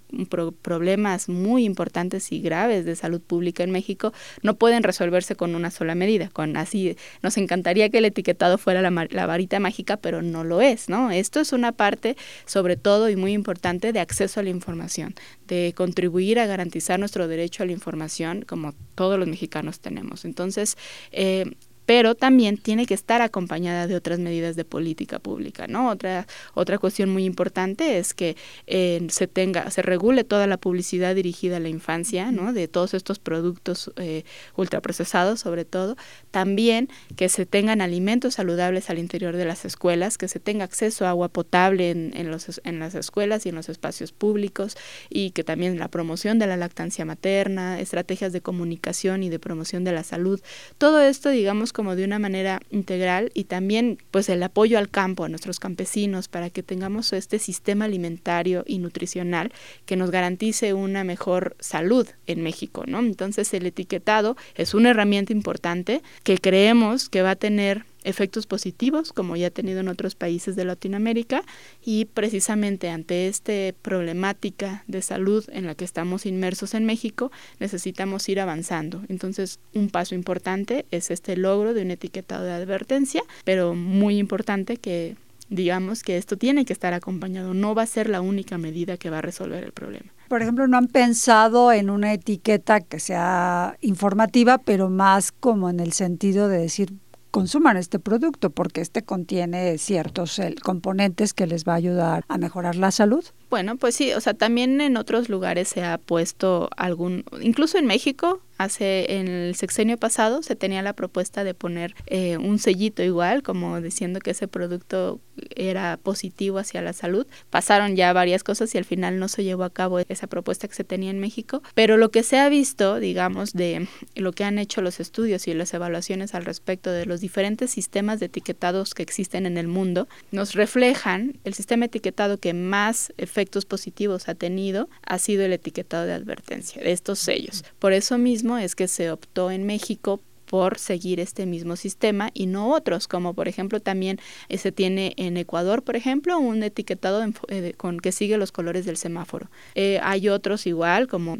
problemas 0.61 1.27
muy 1.27 1.65
importantes 1.65 2.31
y 2.31 2.39
graves 2.39 2.85
de 2.85 2.95
salud 2.95 3.19
pública 3.19 3.63
en 3.63 3.71
México, 3.71 4.13
no 4.43 4.55
pueden 4.55 4.81
resolverse 4.81 5.35
con 5.35 5.55
una 5.55 5.71
sola 5.71 5.93
medida. 5.93 6.29
Con 6.29 6.55
así 6.55 6.95
nos 7.21 7.35
encantaría 7.35 7.89
que 7.89 7.97
el 7.97 8.05
etiquetado 8.05 8.57
fuera 8.57 8.81
la, 8.81 9.07
la, 9.09 9.25
varita 9.25 9.59
mágica, 9.59 9.97
pero 9.97 10.21
no 10.21 10.45
lo 10.45 10.61
es, 10.61 10.87
¿no? 10.87 11.11
Esto 11.11 11.41
es 11.41 11.51
una 11.51 11.73
parte, 11.73 12.15
sobre 12.45 12.77
todo 12.77 13.09
y 13.09 13.17
muy 13.17 13.33
importante, 13.33 13.91
de 13.91 13.99
acceso 13.99 14.39
a 14.39 14.43
la 14.43 14.51
información, 14.51 15.15
de 15.49 15.73
contribuir 15.75 16.39
a 16.39 16.45
garantizar 16.45 16.97
nuestro 16.97 17.27
derecho 17.27 17.63
a 17.63 17.65
la 17.65 17.73
información, 17.73 18.45
como 18.47 18.73
todos 18.95 19.19
los 19.19 19.27
mexicanos 19.27 19.81
tenemos. 19.81 20.23
Entonces, 20.23 20.77
eh, 21.11 21.57
pero 21.91 22.15
también 22.15 22.55
tiene 22.55 22.85
que 22.85 22.93
estar 22.93 23.21
acompañada 23.21 23.85
de 23.85 23.97
otras 23.97 24.17
medidas 24.17 24.55
de 24.55 24.63
política 24.63 25.19
pública, 25.19 25.67
¿no? 25.67 25.89
Otra 25.89 26.25
otra 26.53 26.77
cuestión 26.77 27.09
muy 27.09 27.25
importante 27.25 27.97
es 27.97 28.13
que 28.13 28.37
eh, 28.65 29.05
se 29.09 29.27
tenga 29.27 29.69
se 29.71 29.81
regule 29.81 30.23
toda 30.23 30.47
la 30.47 30.55
publicidad 30.55 31.13
dirigida 31.15 31.57
a 31.57 31.59
la 31.59 31.67
infancia, 31.67 32.31
¿no? 32.31 32.53
De 32.53 32.69
todos 32.69 32.93
estos 32.93 33.19
productos 33.19 33.91
eh, 33.97 34.23
ultraprocesados, 34.55 35.41
sobre 35.41 35.65
todo, 35.65 35.97
también 36.31 36.89
que 37.15 37.29
se 37.29 37.45
tengan 37.45 37.81
alimentos 37.81 38.35
saludables 38.35 38.89
al 38.89 38.99
interior 38.99 39.35
de 39.35 39.45
las 39.45 39.65
escuelas, 39.65 40.17
que 40.17 40.27
se 40.27 40.39
tenga 40.39 40.63
acceso 40.63 41.05
a 41.05 41.09
agua 41.09 41.29
potable 41.29 41.91
en, 41.91 42.11
en, 42.15 42.31
los, 42.31 42.61
en 42.63 42.79
las 42.79 42.95
escuelas 42.95 43.45
y 43.45 43.49
en 43.49 43.55
los 43.55 43.69
espacios 43.69 44.11
públicos 44.11 44.75
y 45.09 45.31
que 45.31 45.43
también 45.43 45.77
la 45.77 45.89
promoción 45.89 46.39
de 46.39 46.47
la 46.47 46.57
lactancia 46.57 47.05
materna, 47.05 47.79
estrategias 47.79 48.33
de 48.33 48.41
comunicación 48.41 49.23
y 49.23 49.29
de 49.29 49.39
promoción 49.39 49.83
de 49.83 49.91
la 49.91 50.03
salud, 50.03 50.41
todo 50.77 51.01
esto, 51.01 51.29
digamos, 51.29 51.73
como 51.73 51.95
de 51.95 52.05
una 52.05 52.19
manera 52.19 52.61
integral 52.71 53.31
y 53.33 53.45
también 53.45 53.97
pues 54.11 54.29
el 54.29 54.41
apoyo 54.43 54.77
al 54.77 54.89
campo, 54.89 55.25
a 55.25 55.29
nuestros 55.29 55.59
campesinos, 55.59 56.27
para 56.27 56.49
que 56.49 56.63
tengamos 56.63 57.13
este 57.13 57.39
sistema 57.39 57.85
alimentario 57.85 58.63
y 58.65 58.79
nutricional 58.79 59.51
que 59.85 59.95
nos 59.95 60.11
garantice 60.11 60.73
una 60.73 61.03
mejor 61.03 61.55
salud 61.59 62.07
en 62.27 62.41
México, 62.41 62.83
¿no? 62.87 62.99
Entonces 62.99 63.53
el 63.53 63.65
etiquetado 63.65 64.37
es 64.55 64.73
una 64.73 64.91
herramienta 64.91 65.33
importante 65.33 66.01
que 66.23 66.37
creemos 66.37 67.09
que 67.09 67.21
va 67.21 67.31
a 67.31 67.35
tener 67.35 67.85
efectos 68.03 68.47
positivos, 68.47 69.13
como 69.13 69.35
ya 69.35 69.47
ha 69.47 69.51
tenido 69.51 69.79
en 69.79 69.87
otros 69.87 70.15
países 70.15 70.55
de 70.55 70.65
Latinoamérica, 70.65 71.43
y 71.83 72.05
precisamente 72.05 72.89
ante 72.89 73.27
esta 73.27 73.53
problemática 73.81 74.83
de 74.87 75.01
salud 75.01 75.45
en 75.51 75.67
la 75.67 75.75
que 75.75 75.85
estamos 75.85 76.25
inmersos 76.25 76.73
en 76.73 76.85
México, 76.85 77.31
necesitamos 77.59 78.27
ir 78.29 78.39
avanzando. 78.39 79.03
Entonces, 79.07 79.59
un 79.73 79.89
paso 79.89 80.15
importante 80.15 80.85
es 80.91 81.11
este 81.11 81.37
logro 81.37 81.73
de 81.73 81.83
un 81.83 81.91
etiquetado 81.91 82.43
de 82.43 82.53
advertencia, 82.53 83.23
pero 83.43 83.75
muy 83.75 84.17
importante 84.17 84.77
que 84.77 85.15
digamos 85.49 86.01
que 86.01 86.17
esto 86.17 86.37
tiene 86.37 86.65
que 86.65 86.73
estar 86.73 86.93
acompañado, 86.93 87.53
no 87.53 87.75
va 87.75 87.83
a 87.83 87.87
ser 87.87 88.09
la 88.09 88.21
única 88.21 88.57
medida 88.57 88.97
que 88.97 89.09
va 89.09 89.19
a 89.19 89.21
resolver 89.21 89.63
el 89.63 89.73
problema. 89.73 90.11
Por 90.31 90.41
ejemplo, 90.41 90.65
no 90.65 90.77
han 90.77 90.87
pensado 90.87 91.73
en 91.73 91.89
una 91.89 92.13
etiqueta 92.13 92.79
que 92.79 93.01
sea 93.01 93.75
informativa, 93.81 94.59
pero 94.59 94.89
más 94.89 95.33
como 95.33 95.69
en 95.69 95.81
el 95.81 95.91
sentido 95.91 96.47
de 96.47 96.57
decir, 96.57 96.93
consuman 97.31 97.75
este 97.75 97.99
producto 97.99 98.49
porque 98.49 98.79
este 98.79 99.01
contiene 99.01 99.77
ciertos 99.77 100.39
eh, 100.39 100.55
componentes 100.63 101.33
que 101.33 101.47
les 101.47 101.65
va 101.65 101.73
a 101.73 101.75
ayudar 101.75 102.23
a 102.29 102.37
mejorar 102.37 102.77
la 102.77 102.91
salud. 102.91 103.25
Bueno, 103.51 103.75
pues 103.75 103.95
sí, 103.95 104.13
o 104.13 104.21
sea, 104.21 104.33
también 104.33 104.79
en 104.79 104.95
otros 104.95 105.27
lugares 105.27 105.67
se 105.67 105.83
ha 105.83 105.97
puesto 105.97 106.69
algún, 106.77 107.25
incluso 107.41 107.77
en 107.77 107.85
México, 107.85 108.41
hace 108.61 109.17
en 109.17 109.27
el 109.27 109.55
sexenio 109.55 109.97
pasado 109.97 110.43
se 110.43 110.55
tenía 110.55 110.81
la 110.81 110.93
propuesta 110.93 111.43
de 111.43 111.53
poner 111.53 111.95
eh, 112.05 112.37
un 112.37 112.59
sellito 112.59 113.03
igual, 113.03 113.43
como 113.43 113.81
diciendo 113.81 114.19
que 114.19 114.31
ese 114.31 114.47
producto 114.47 115.19
era 115.55 115.97
positivo 115.97 116.59
hacia 116.59 116.81
la 116.81 116.93
salud. 116.93 117.25
Pasaron 117.49 117.95
ya 117.95 118.13
varias 118.13 118.43
cosas 118.43 118.73
y 118.75 118.77
al 118.77 118.85
final 118.85 119.19
no 119.19 119.27
se 119.27 119.43
llevó 119.43 119.63
a 119.63 119.71
cabo 119.71 119.99
esa 119.99 120.27
propuesta 120.27 120.67
que 120.67 120.75
se 120.75 120.83
tenía 120.83 121.09
en 121.09 121.19
México, 121.19 121.63
pero 121.73 121.97
lo 121.97 122.11
que 122.11 122.23
se 122.23 122.37
ha 122.37 122.49
visto, 122.49 122.99
digamos, 122.99 123.53
de 123.53 123.87
lo 124.15 124.31
que 124.31 124.43
han 124.43 124.59
hecho 124.59 124.81
los 124.81 124.99
estudios 124.99 125.47
y 125.47 125.53
las 125.53 125.73
evaluaciones 125.73 126.35
al 126.35 126.45
respecto 126.45 126.91
de 126.91 127.05
los 127.05 127.19
diferentes 127.21 127.71
sistemas 127.71 128.19
de 128.19 128.27
etiquetados 128.27 128.93
que 128.93 129.03
existen 129.03 129.45
en 129.45 129.57
el 129.57 129.67
mundo, 129.67 130.07
nos 130.31 130.53
reflejan 130.53 131.39
el 131.43 131.53
sistema 131.53 131.85
etiquetado 131.85 132.37
que 132.37 132.53
más 132.53 133.11
efectos 133.41 133.65
positivos 133.65 134.29
ha 134.29 134.35
tenido 134.35 134.87
ha 135.03 135.17
sido 135.17 135.43
el 135.43 135.53
etiquetado 135.53 136.05
de 136.05 136.13
advertencia 136.13 136.79
de 136.83 136.91
estos 136.91 137.17
sellos. 137.17 137.63
Por 137.79 137.91
eso 137.91 138.19
mismo 138.19 138.59
es 138.59 138.75
que 138.75 138.87
se 138.87 139.09
optó 139.09 139.49
en 139.49 139.65
México 139.65 140.21
por 140.51 140.77
seguir 140.77 141.21
este 141.21 141.45
mismo 141.45 141.77
sistema 141.77 142.29
y 142.33 142.45
no 142.45 142.73
otros, 142.73 143.07
como 143.07 143.33
por 143.33 143.47
ejemplo 143.47 143.79
también 143.79 144.19
eh, 144.49 144.57
se 144.57 144.73
tiene 144.73 145.13
en 145.15 145.37
Ecuador, 145.37 145.81
por 145.81 145.95
ejemplo, 145.95 146.37
un 146.37 146.61
etiquetado 146.61 147.23
eh, 147.47 147.73
con 147.77 148.01
que 148.01 148.11
sigue 148.11 148.35
los 148.35 148.51
colores 148.51 148.85
del 148.85 148.97
semáforo. 148.97 149.49
Eh, 149.75 150.01
hay 150.03 150.27
otros 150.27 150.67
igual, 150.67 151.07
como 151.07 151.37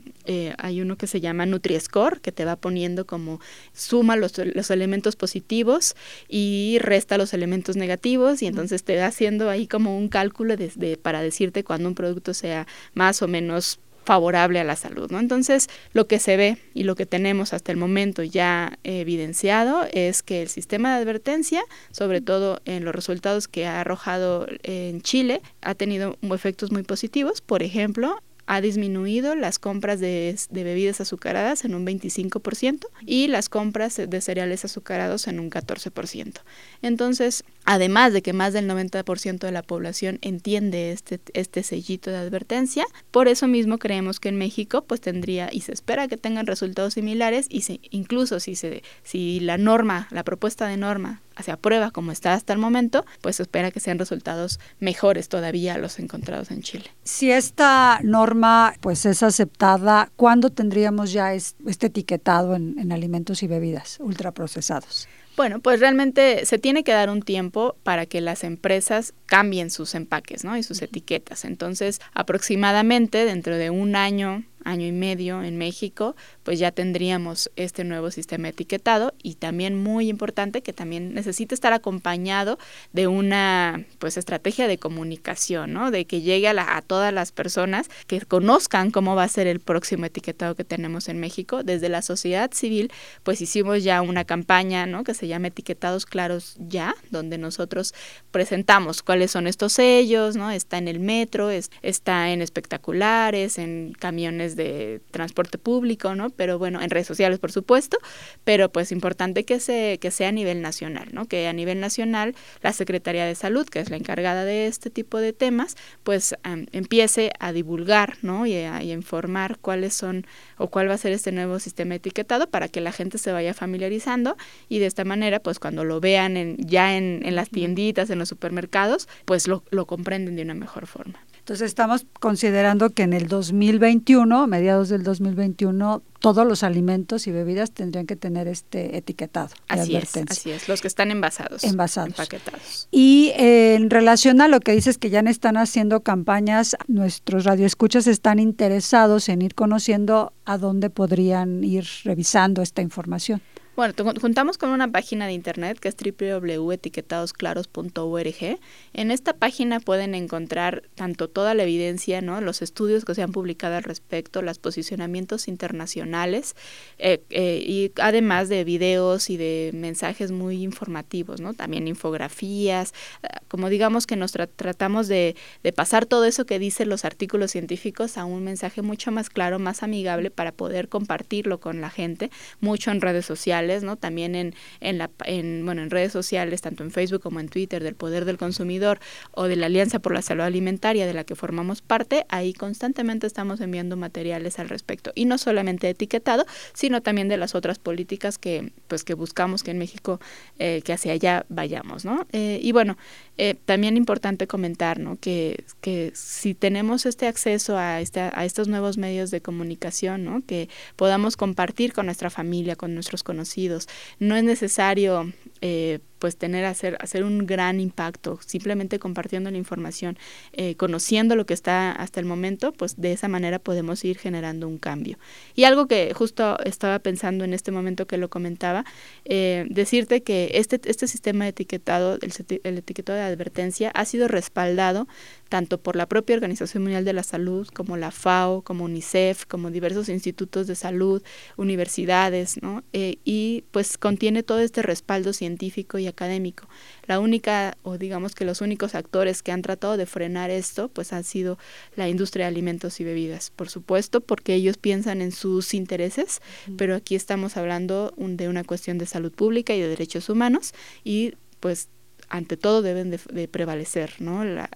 hay 0.58 0.82
uno 0.82 0.96
que 0.96 1.08
se 1.08 1.20
llama 1.20 1.46
NutriScore, 1.46 2.22
que 2.22 2.32
te 2.32 2.46
va 2.46 2.56
poniendo 2.56 3.06
como 3.06 3.42
suma 3.74 4.16
los, 4.16 4.38
los 4.38 4.72
elementos 4.72 5.18
positivos 5.18 5.96
y 6.30 6.78
resta 6.80 7.18
los 7.18 7.34
elementos 7.34 7.76
negativos 7.76 8.42
y 8.42 8.48
entonces 8.48 8.86
te 8.86 8.96
va 8.96 9.08
haciendo 9.08 9.50
ahí 9.50 9.68
como 9.68 9.98
un 9.98 10.08
cálculo 10.08 10.56
de, 10.56 10.98
para 11.02 11.22
decirte 11.22 11.66
cuando 11.66 11.90
un 11.90 11.96
producto 11.96 12.34
sea 12.34 12.66
más 12.94 13.22
o 13.22 13.28
menos 13.28 13.82
favorable 14.04 14.60
a 14.60 14.64
la 14.64 14.76
salud. 14.76 15.12
¿no? 15.12 15.20
Entonces, 15.20 15.70
lo 15.94 16.08
que 16.08 16.20
se 16.20 16.38
ve 16.38 16.58
y 16.74 16.84
lo 16.84 16.96
que 16.96 17.06
tenemos 17.06 17.54
hasta 17.54 17.72
el 17.72 17.78
momento 17.78 18.24
ya 18.24 18.78
evidenciado 18.84 19.86
es 19.92 20.24
que 20.24 20.42
el 20.42 20.50
sistema 20.50 20.96
de 20.96 21.02
advertencia, 21.02 21.62
sobre 21.92 22.22
todo 22.22 22.62
en 22.66 22.86
los 22.86 22.96
resultados 22.96 23.48
que 23.48 23.66
ha 23.66 23.82
arrojado 23.82 24.48
en 24.64 25.02
Chile, 25.02 25.42
ha 25.62 25.76
tenido 25.76 26.18
efectos 26.22 26.72
muy 26.72 26.84
positivos. 26.84 27.42
Por 27.42 27.64
ejemplo, 27.64 28.22
ha 28.48 28.60
disminuido 28.60 29.36
las 29.36 29.60
compras 29.60 30.00
de, 30.00 30.36
de, 30.50 30.64
bebidas 30.64 31.00
azucaradas 31.00 31.64
en 31.64 31.76
un 31.76 31.86
25% 31.86 32.88
y 33.06 33.28
las 33.28 33.48
compras 33.48 33.96
de 33.96 34.22
cereales 34.22 34.66
azucarados 34.66 35.28
en 35.28 35.40
un 35.40 35.50
14%. 35.50 36.42
Entonces, 36.82 37.46
además 37.66 38.14
de 38.14 38.22
que 38.22 38.34
más 38.34 38.54
del 38.54 38.70
90% 38.70 39.40
de 39.40 39.52
la 39.52 39.64
población 39.64 40.20
entiende 40.22 40.92
este, 40.92 41.20
este 41.34 41.64
sellito 41.64 42.10
de 42.10 42.18
advertencia, 42.18 42.86
por 43.12 43.28
eso 43.28 43.48
mismo 43.48 43.78
creemos 43.78 44.20
que 44.20 44.30
en 44.30 44.38
México 44.38 44.84
pues 44.84 45.02
tendría 45.02 45.50
y 45.52 45.62
se 45.62 45.74
espera 45.74 46.08
que 46.08 46.18
tengan 46.18 46.48
resultados 46.48 46.94
similares 46.94 47.48
y 47.50 47.64
incluso 47.92 48.40
si, 48.40 48.56
se, 48.56 48.84
si 49.04 49.40
la 49.40 49.58
norma, 49.58 50.08
la 50.12 50.24
propuesta 50.24 50.68
de 50.68 50.78
norma 50.78 51.22
se 51.42 51.52
aprueba 51.52 51.92
como 51.92 52.12
está 52.12 52.34
hasta 52.34 52.54
el 52.54 52.60
momento, 52.60 53.06
pues 53.22 53.38
se 53.38 53.44
espera 53.44 53.72
que 53.72 53.80
sean 53.80 54.00
resultados 54.00 54.60
mejores 54.80 55.30
todavía 55.30 55.78
los 55.78 56.00
encontrados 56.00 56.52
en 56.52 56.62
Chile. 56.62 56.86
Si 57.04 57.32
esta 57.32 58.00
norma 58.04 58.74
pues 58.82 59.06
es 59.06 59.24
aceptada, 59.24 60.12
¿cuándo 60.16 60.50
tendríamos 60.50 61.12
ya 61.12 61.34
este 61.34 61.88
etiquetado 61.88 62.56
en, 62.56 62.78
en 62.80 62.92
alimentos 62.92 63.44
y 63.44 63.48
bebidas 63.48 63.98
ultraprocesados? 64.00 65.08
Bueno, 65.38 65.60
pues 65.60 65.80
realmente 65.80 66.46
se 66.46 66.60
tiene 66.60 66.84
que 66.84 66.92
dar 66.92 67.10
un 67.10 67.22
tiempo 67.22 67.76
para 67.84 68.06
que 68.06 68.22
las 68.22 68.44
empresas 68.44 69.14
cambien 69.26 69.72
sus 69.72 69.96
empaques, 69.96 70.44
¿no? 70.44 70.58
Y 70.58 70.64
sus 70.64 70.82
etiquetas. 70.82 71.46
Entonces, 71.46 72.02
aproximadamente 72.14 73.26
dentro 73.26 73.58
de 73.58 73.70
un 73.70 73.96
año, 73.96 74.44
año 74.66 74.86
y 74.86 74.92
medio 74.92 75.44
en 75.44 75.58
México, 75.58 76.16
pues 76.44 76.60
ya 76.60 76.72
tendríamos 76.72 77.52
este 77.56 77.84
nuevo 77.84 78.12
sistema 78.12 78.50
etiquetado 78.50 79.14
y 79.22 79.36
también 79.36 79.82
muy 79.82 80.10
importante 80.10 80.62
que 80.62 80.74
también 80.74 81.14
necesita 81.14 81.56
estar 81.56 81.74
acompañado 81.74 82.58
de 82.94 83.08
una 83.08 83.86
pues 84.00 84.18
estrategia 84.18 84.68
de 84.68 84.78
comunicación, 84.78 85.74
¿no? 85.74 85.92
De 85.92 86.06
que 86.06 86.22
llegue 86.22 86.48
a, 86.48 86.78
a 86.78 86.82
todas 86.82 87.14
las 87.14 87.32
personas 87.32 87.90
que 88.08 88.22
conozcan 88.22 88.92
cómo 88.92 89.16
va 89.16 89.24
a 89.24 89.28
ser 89.28 89.48
el 89.48 89.60
próximo 89.60 90.06
etiquetado 90.06 90.56
que 90.56 90.64
tenemos 90.64 91.10
en 91.10 91.20
México. 91.20 91.64
Desde 91.64 91.90
la 91.90 92.02
sociedad 92.02 92.52
civil, 92.54 92.92
pues 93.24 93.42
hicimos 93.42 93.84
ya 93.84 94.02
una 94.02 94.26
campaña, 94.26 94.86
¿no? 94.86 95.04
Que 95.04 95.14
se 95.14 95.28
llama 95.28 95.48
Etiquetados 95.48 96.06
Claros 96.06 96.56
Ya, 96.60 96.96
donde 97.10 97.38
nosotros 97.38 97.94
presentamos 98.32 99.04
cuáles 99.04 99.32
son 99.32 99.48
estos 99.48 99.74
sellos, 99.74 100.36
¿no? 100.36 100.52
Está 100.52 100.78
en 100.78 100.88
el 100.88 101.00
metro, 101.00 101.50
es, 101.50 101.72
está 101.82 102.32
en 102.32 102.42
espectaculares, 102.42 103.58
en 103.58 103.94
camiones 103.98 104.51
través 104.52 104.56
de 104.56 105.02
transporte 105.12 105.58
público, 105.58 106.16
¿no? 106.16 106.30
Pero 106.30 106.58
bueno, 106.58 106.82
en 106.82 106.90
redes 106.90 107.08
sociales, 107.08 107.40
por 107.40 107.52
supuesto, 107.52 107.98
pero 108.44 108.72
pues 108.72 108.92
importante 108.92 109.44
que, 109.44 109.60
se, 109.60 109.98
que 110.00 110.12
sea 110.12 110.30
a 110.30 110.32
nivel 110.32 110.62
nacional, 110.62 111.10
¿no? 111.12 111.26
Que 111.26 111.48
a 111.48 111.54
nivel 111.54 111.80
nacional 111.80 112.36
la 112.62 112.74
Secretaría 112.74 113.26
de 113.26 113.36
Salud, 113.36 113.68
que 113.68 113.80
es 113.80 113.90
la 113.90 113.98
encargada 113.98 114.46
de 114.46 114.68
este 114.68 114.90
tipo 114.90 115.20
de 115.20 115.34
temas, 115.34 115.76
pues 116.04 116.36
empiece 116.72 117.32
a 117.40 117.54
divulgar, 117.54 118.18
¿no? 118.22 118.46
Y 118.46 118.56
a, 118.56 118.84
y 118.84 118.92
a 118.92 118.94
informar 118.94 119.58
cuáles 119.60 119.94
son 119.94 120.26
o 120.58 120.68
cuál 120.68 120.90
va 120.90 120.96
a 120.96 120.98
ser 120.98 121.12
este 121.12 121.32
nuevo 121.32 121.60
sistema 121.60 121.96
etiquetado 121.96 122.50
para 122.50 122.68
que 122.68 122.82
la 122.82 122.92
gente 122.92 123.18
se 123.18 123.32
vaya 123.32 123.54
familiarizando 123.54 124.38
y 124.70 124.80
de 124.80 124.86
esta 124.86 125.06
manera, 125.06 125.40
pues 125.40 125.60
cuando 125.60 125.84
lo 125.84 126.00
vean 126.00 126.38
en, 126.38 126.58
ya 126.58 126.96
en, 126.96 127.22
en 127.26 127.36
las 127.36 127.50
tienditas, 127.50 128.10
en 128.10 128.20
los 128.20 128.30
supermercados, 128.30 129.08
pues 129.26 129.48
lo, 129.48 129.64
lo 129.70 129.86
comprenden 129.86 130.36
de 130.36 130.44
una 130.44 130.54
mejor 130.54 130.88
forma. 130.88 131.20
Entonces 131.42 131.70
estamos 131.70 132.06
considerando 132.20 132.92
que 132.92 133.02
en 133.02 133.14
el 133.14 133.28
2021, 133.28 134.46
mediados 134.46 134.90
del 134.90 135.02
2021, 135.02 136.04
todos 136.20 136.46
los 136.46 136.62
alimentos 136.62 137.26
y 137.26 137.32
bebidas 137.32 137.72
tendrían 137.72 138.06
que 138.06 138.16
tener 138.16 138.48
este 138.48 138.96
etiquetado. 138.96 139.50
Así 139.68 139.96
es, 139.96 140.16
así 140.30 140.52
es, 140.52 140.70
los 140.70 140.82
que 140.82 140.88
están 140.88 141.10
envasados. 141.10 141.64
Envasados. 141.64 142.10
Empaquetados. 142.10 142.88
Y 142.92 143.32
eh, 143.38 143.74
en 143.74 143.90
relación 143.90 144.40
a 144.40 144.48
lo 144.48 144.60
que 144.60 144.74
dices 144.74 145.00
que 145.00 145.10
ya 145.10 145.22
están 145.22 145.58
haciendo 145.58 146.02
campañas, 146.02 146.78
nuestros 146.88 147.44
radioescuchas 147.44 148.06
están 148.06 148.38
interesados 148.38 149.28
en 149.28 149.42
ir 149.42 149.56
conociendo 149.56 150.34
a 150.46 150.60
dónde 150.60 150.92
podrían 150.92 151.64
ir 151.64 151.88
revisando 152.04 152.62
esta 152.62 152.84
información. 152.84 153.42
Bueno, 153.74 153.94
juntamos 154.20 154.58
con 154.58 154.72
una 154.72 154.92
página 154.92 155.28
de 155.28 155.34
internet 155.34 155.80
que 155.80 155.88
es 155.88 155.96
www.etiquetadosclaros.org. 155.96 158.60
En 158.94 159.12
esta 159.12 159.32
página 159.32 159.80
pueden 159.80 160.14
encontrar 160.14 160.84
tanto 160.96 161.30
toda 161.30 161.54
la 161.54 161.64
evidencia, 161.64 162.20
¿no? 162.22 162.42
los 162.42 162.62
estudios 162.62 163.06
que 163.06 163.16
se 163.16 163.22
han 163.22 163.32
publicado 163.32 163.78
al 163.78 163.84
respecto, 163.84 164.42
los 164.42 164.60
posicionamientos 164.60 165.48
internacionales 165.48 166.58
eh, 166.98 167.24
eh, 167.30 167.64
y 167.66 167.94
además 168.02 168.50
de 168.50 168.66
videos 168.66 169.30
y 169.30 169.38
de 169.38 169.72
mensajes 169.74 170.34
muy 170.34 170.64
informativos, 170.64 171.40
¿no? 171.40 171.54
también 171.54 171.88
infografías, 171.88 172.94
eh, 173.24 173.30
como 173.48 173.70
digamos 173.70 174.06
que 174.06 174.18
nos 174.18 174.34
tratamos 174.34 175.08
de, 175.08 175.38
de 175.64 175.72
pasar 175.72 176.06
todo 176.06 176.26
eso 176.26 176.46
que 176.46 176.60
dicen 176.60 176.90
los 176.90 177.06
artículos 177.06 177.52
científicos 177.52 178.18
a 178.18 178.26
un 178.26 178.44
mensaje 178.44 178.82
mucho 178.82 179.14
más 179.14 179.30
claro, 179.30 179.60
más 179.60 179.82
amigable 179.82 180.30
para 180.30 180.52
poder 180.52 180.90
compartirlo 180.90 181.62
con 181.62 181.80
la 181.80 181.90
gente, 181.90 182.32
mucho 182.60 182.92
en 182.92 183.00
redes 183.00 183.26
sociales 183.26 183.62
¿no? 183.84 183.96
También 183.96 184.36
en, 184.36 185.66
bueno, 185.66 185.82
en 185.82 185.90
redes 185.90 186.12
sociales, 186.12 186.62
tanto 186.62 186.84
en 186.84 186.92
Facebook 186.92 187.22
como 187.22 187.40
en 187.40 187.50
Twitter, 187.50 187.84
del 187.84 187.96
Poder 187.96 188.26
del 188.26 188.38
Consumidor 188.38 189.00
o 189.32 189.46
de 189.46 189.56
la 189.56 189.68
Alianza 189.68 190.00
por 190.00 190.14
la 190.14 190.22
Salud 190.22 190.44
Alimentaria 190.44 191.06
de 191.06 191.14
la 191.14 191.24
que 191.24 191.36
formamos 191.36 191.82
parte, 191.82 192.26
ahí 192.30 192.54
constantemente 192.54 193.28
estamos 193.28 193.62
enviando 193.62 193.98
materiales 193.98 194.60
al 194.60 194.70
respecto. 194.70 195.12
Y 195.16 195.26
no 195.26 195.38
solamente 195.38 195.90
etiquetado, 195.90 196.46
sino 196.74 197.02
también 197.02 197.28
de 197.28 197.38
las 197.38 197.56
otras 197.56 197.80
políticas 197.80 198.38
que, 198.38 198.72
pues, 198.88 199.04
que 199.04 199.14
buscamos 199.14 199.64
que 199.64 199.72
en 199.72 199.78
México, 199.78 200.20
eh, 200.60 200.82
que 200.84 200.94
hacia 200.94 201.14
allá 201.14 201.46
vayamos, 201.50 202.06
¿no? 202.06 202.28
Eh, 202.32 202.60
y 202.62 202.72
bueno, 202.72 202.98
eh, 203.38 203.56
también 203.66 203.98
importante 203.98 204.46
comentar, 204.46 205.00
¿no? 205.00 205.18
Que, 205.20 205.64
que 205.82 206.12
si 206.14 206.54
tenemos 206.54 207.06
este 207.06 207.28
acceso 207.28 207.78
a, 207.78 208.02
esta, 208.02 208.32
a 208.38 208.46
estos 208.46 208.68
nuevos 208.68 208.98
medios 208.98 209.32
de 209.32 209.42
comunicación, 209.42 210.24
¿no? 210.26 210.42
Que 210.46 210.70
podamos 210.96 211.38
compartir 211.38 211.94
con 211.94 212.06
nuestra 212.06 212.30
familia, 212.30 212.76
con 212.76 212.94
nuestros 212.94 213.24
conocidos, 213.24 213.88
no 214.20 214.36
es 214.36 214.44
necesario 214.44 215.34
eh, 215.62 216.00
pues 216.20 216.38
tener 216.38 216.66
hacer 216.66 216.98
hacer 217.00 217.24
un 217.24 217.48
gran 217.48 217.80
impacto 217.80 218.40
simplemente 218.46 219.00
compartiendo 219.00 219.50
la 219.50 219.58
información 219.58 220.18
eh, 220.54 220.76
conociendo 220.76 221.36
lo 221.36 221.48
que 221.48 221.56
está 221.56 221.92
hasta 221.92 222.20
el 222.20 222.28
momento 222.28 222.74
pues 222.74 223.02
de 223.02 223.12
esa 223.12 223.28
manera 223.28 223.58
podemos 223.58 224.06
ir 224.06 224.18
generando 224.18 224.68
un 224.68 224.78
cambio. 224.78 225.18
Y 225.56 225.64
algo 225.64 225.88
que 225.88 226.14
justo 226.14 226.58
estaba 226.64 227.00
pensando 227.00 227.44
en 227.44 227.54
este 227.54 227.72
momento 227.72 228.06
que 228.06 228.18
lo 228.18 228.30
comentaba 228.30 228.86
eh, 229.26 229.66
decirte 229.70 230.22
que 230.22 230.52
este 230.54 230.80
este 230.86 231.08
sistema 231.08 231.46
de 231.46 231.50
etiquetado 231.50 232.20
el, 232.22 232.32
el 232.64 232.78
etiquetado 232.78 233.18
de 233.18 233.26
advertencia 233.26 233.90
ha 233.90 234.06
sido 234.06 234.28
respaldado 234.28 235.08
tanto 235.52 235.82
por 235.82 235.98
la 235.98 236.06
propia 236.06 236.38
Organización 236.38 236.84
Mundial 236.84 237.04
de 237.04 237.12
la 237.12 237.24
Salud 237.24 237.68
como 237.68 237.98
la 237.98 238.12
FAO 238.12 238.62
como 238.62 238.86
UNICEF 238.86 239.46
como 239.46 239.70
diversos 239.70 240.08
institutos 240.08 240.66
de 240.66 240.76
salud 240.76 241.22
universidades 241.58 242.62
¿no? 242.62 242.86
Eh, 242.94 243.18
y 243.26 243.66
pues 243.72 243.98
contiene 243.98 244.44
todo 244.44 244.62
este 244.62 244.82
respaldo 244.82 245.34
científico 245.34 245.98
y 245.98 246.08
académico. 246.08 246.70
La 247.06 247.20
única, 247.20 247.78
o 247.84 247.98
digamos 247.98 248.34
que 248.34 248.46
los 248.46 248.62
únicos 248.62 248.96
actores 248.96 249.44
que 249.44 249.52
han 249.52 249.62
tratado 249.62 249.98
de 249.98 250.06
frenar 250.06 250.50
esto, 250.52 250.88
pues 250.88 251.12
han 251.12 251.26
sido 251.26 251.58
la 251.98 252.08
industria 252.08 252.46
de 252.46 252.52
alimentos 252.52 253.02
y 253.02 253.04
bebidas, 253.04 253.52
por 253.54 253.68
supuesto, 253.68 254.22
porque 254.22 254.54
ellos 254.54 254.78
piensan 254.78 255.22
en 255.22 255.34
sus 255.34 255.74
intereses, 255.74 256.42
pero 256.78 256.96
aquí 256.96 257.16
estamos 257.16 257.58
hablando 257.58 258.14
de 258.16 258.48
una 258.48 258.64
cuestión 258.64 258.98
de 258.98 259.06
salud 259.06 259.34
pública 259.34 259.76
y 259.76 259.82
de 259.82 259.90
derechos 259.90 260.30
humanos 260.30 260.74
y 261.04 261.34
pues 261.60 261.90
ante 262.32 262.58
todo 262.58 262.82
deben 262.82 263.12
de, 263.12 263.48
prevalecer 263.48 264.14
¿no? 264.20 264.44
La, 264.44 264.70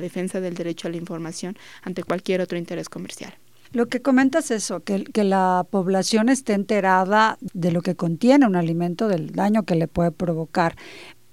defensa 0.00 0.40
del 0.40 0.54
derecho 0.54 0.88
a 0.88 0.90
la 0.90 0.96
información 0.96 1.56
ante 1.82 2.02
cualquier 2.02 2.40
otro 2.40 2.58
interés 2.58 2.88
comercial. 2.88 3.34
Lo 3.72 3.86
que 3.86 4.00
comentas 4.00 4.50
es 4.50 4.64
eso, 4.64 4.80
que, 4.80 5.04
que 5.04 5.24
la 5.24 5.66
población 5.68 6.28
esté 6.28 6.54
enterada 6.54 7.38
de 7.52 7.72
lo 7.72 7.82
que 7.82 7.94
contiene 7.94 8.46
un 8.46 8.56
alimento, 8.56 9.08
del 9.08 9.32
daño 9.32 9.64
que 9.64 9.74
le 9.74 9.88
puede 9.88 10.12
provocar. 10.12 10.76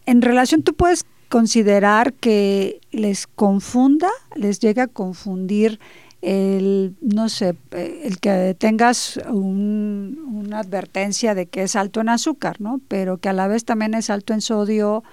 En 0.06 0.22
relación, 0.22 0.64
tú 0.64 0.74
puedes 0.74 1.06
considerar 1.30 2.14
que 2.14 2.82
les 2.92 3.28
confunda, 3.28 4.10
les 4.36 4.60
llega 4.60 4.84
a 4.84 4.88
confundir 4.88 5.80
el, 6.24 6.96
no 7.02 7.28
sé, 7.28 7.56
el 7.72 8.20
que 8.20 8.56
tengas 8.58 9.20
una 9.28 10.60
advertencia 10.60 11.36
de 11.36 11.48
que 11.48 11.64
es 11.64 11.76
alto 11.76 12.00
en 12.02 12.10
azúcar, 12.10 12.62
¿no? 12.62 12.80
Pero 12.88 13.18
que 13.18 13.30
a 13.30 13.34
la 13.34 13.48
vez 13.48 13.66
también 13.66 13.94
es 13.94 14.10
alto 14.10 14.34
en 14.34 14.42
sodio, 14.42 15.04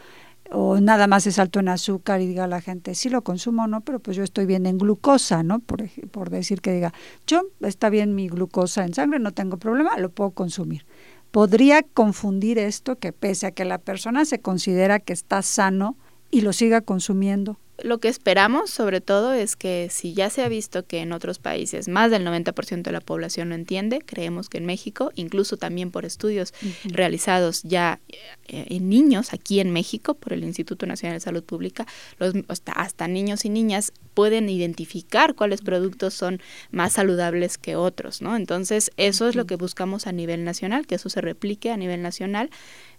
o 0.53 0.81
nada 0.81 1.07
más 1.07 1.27
es 1.27 1.39
alto 1.39 1.61
en 1.61 1.69
azúcar 1.69 2.21
y 2.21 2.27
diga 2.27 2.47
la 2.47 2.61
gente, 2.61 2.95
sí 2.95 3.09
lo 3.09 3.23
consumo, 3.23 3.67
¿no? 3.67 3.81
Pero 3.83 4.01
pues 4.01 4.17
yo 4.17 4.25
estoy 4.25 4.47
bien 4.47 4.67
en 4.67 4.79
glucosa, 4.79 5.43
¿no? 5.43 5.61
Por, 5.61 5.89
por 6.11 6.31
decir 6.31 6.61
que 6.61 6.73
diga, 6.73 6.93
yo 7.27 7.43
está 7.61 7.91
bien 7.91 8.15
mi 8.15 8.29
glucosa 8.29 8.85
en 8.85 8.95
sangre, 8.95 9.19
no 9.19 9.33
tengo 9.33 9.57
problema, 9.57 9.97
lo 9.99 10.11
puedo 10.11 10.31
consumir. 10.31 10.85
Podría 11.31 11.83
confundir 11.83 12.59
esto 12.59 12.97
que 12.97 13.13
pese 13.13 13.47
a 13.47 13.51
que 13.53 13.65
la 13.65 13.79
persona 13.79 14.25
se 14.25 14.41
considera 14.41 14.99
que 14.99 15.13
está 15.13 15.43
sano 15.43 15.97
y 16.31 16.43
lo 16.43 16.53
siga 16.53 16.81
consumiendo, 16.81 17.59
lo 17.83 17.99
que 17.99 18.09
esperamos, 18.09 18.71
sobre 18.71 19.01
todo, 19.01 19.33
es 19.33 19.57
que 19.57 19.89
si 19.91 20.13
ya 20.13 20.31
se 20.31 20.43
ha 20.43 20.49
visto 20.49 20.87
que 20.87 21.01
en 21.01 21.13
otros 21.13 21.39
países 21.39 21.89
más 21.89 22.11
del 22.11 22.27
90% 22.27 22.83
de 22.83 22.93
la 22.93 23.01
población 23.01 23.51
lo 23.51 23.55
entiende, 23.55 24.01
creemos 24.05 24.49
que 24.49 24.59
en 24.59 24.67
México, 24.67 25.13
incluso 25.15 25.57
también 25.57 25.91
por 25.91 26.05
estudios 26.05 26.53
realizados 26.85 27.63
ya 27.63 28.01
eh, 28.49 28.67
en 28.71 28.89
niños 28.89 29.33
aquí 29.33 29.61
en 29.61 29.71
México 29.71 30.15
por 30.15 30.33
el 30.33 30.45
Instituto 30.45 30.87
Nacional 30.87 31.17
de 31.17 31.21
Salud 31.21 31.45
Pública, 31.45 31.87
los, 32.19 32.35
hasta, 32.49 32.73
hasta 32.73 33.09
niños 33.09 33.45
y 33.45 33.49
niñas 33.49 33.93
pueden 34.15 34.49
identificar 34.49 35.35
cuáles 35.35 35.63
productos 35.63 36.15
son 36.15 36.41
más 36.71 36.95
saludables 36.95 37.57
que 37.59 37.77
otros, 37.77 38.21
¿no? 38.21 38.37
Entonces, 38.37 38.91
eso 38.97 39.29
es 39.29 39.37
lo 39.37 39.47
que 39.47 39.57
buscamos 39.57 40.07
a 40.07 40.13
nivel 40.13 40.45
nacional, 40.45 40.87
que 40.87 40.97
eso 40.97 41.09
se 41.09 41.21
replique 41.21 41.71
a 41.71 41.77
nivel 41.77 42.03
nacional. 42.03 42.51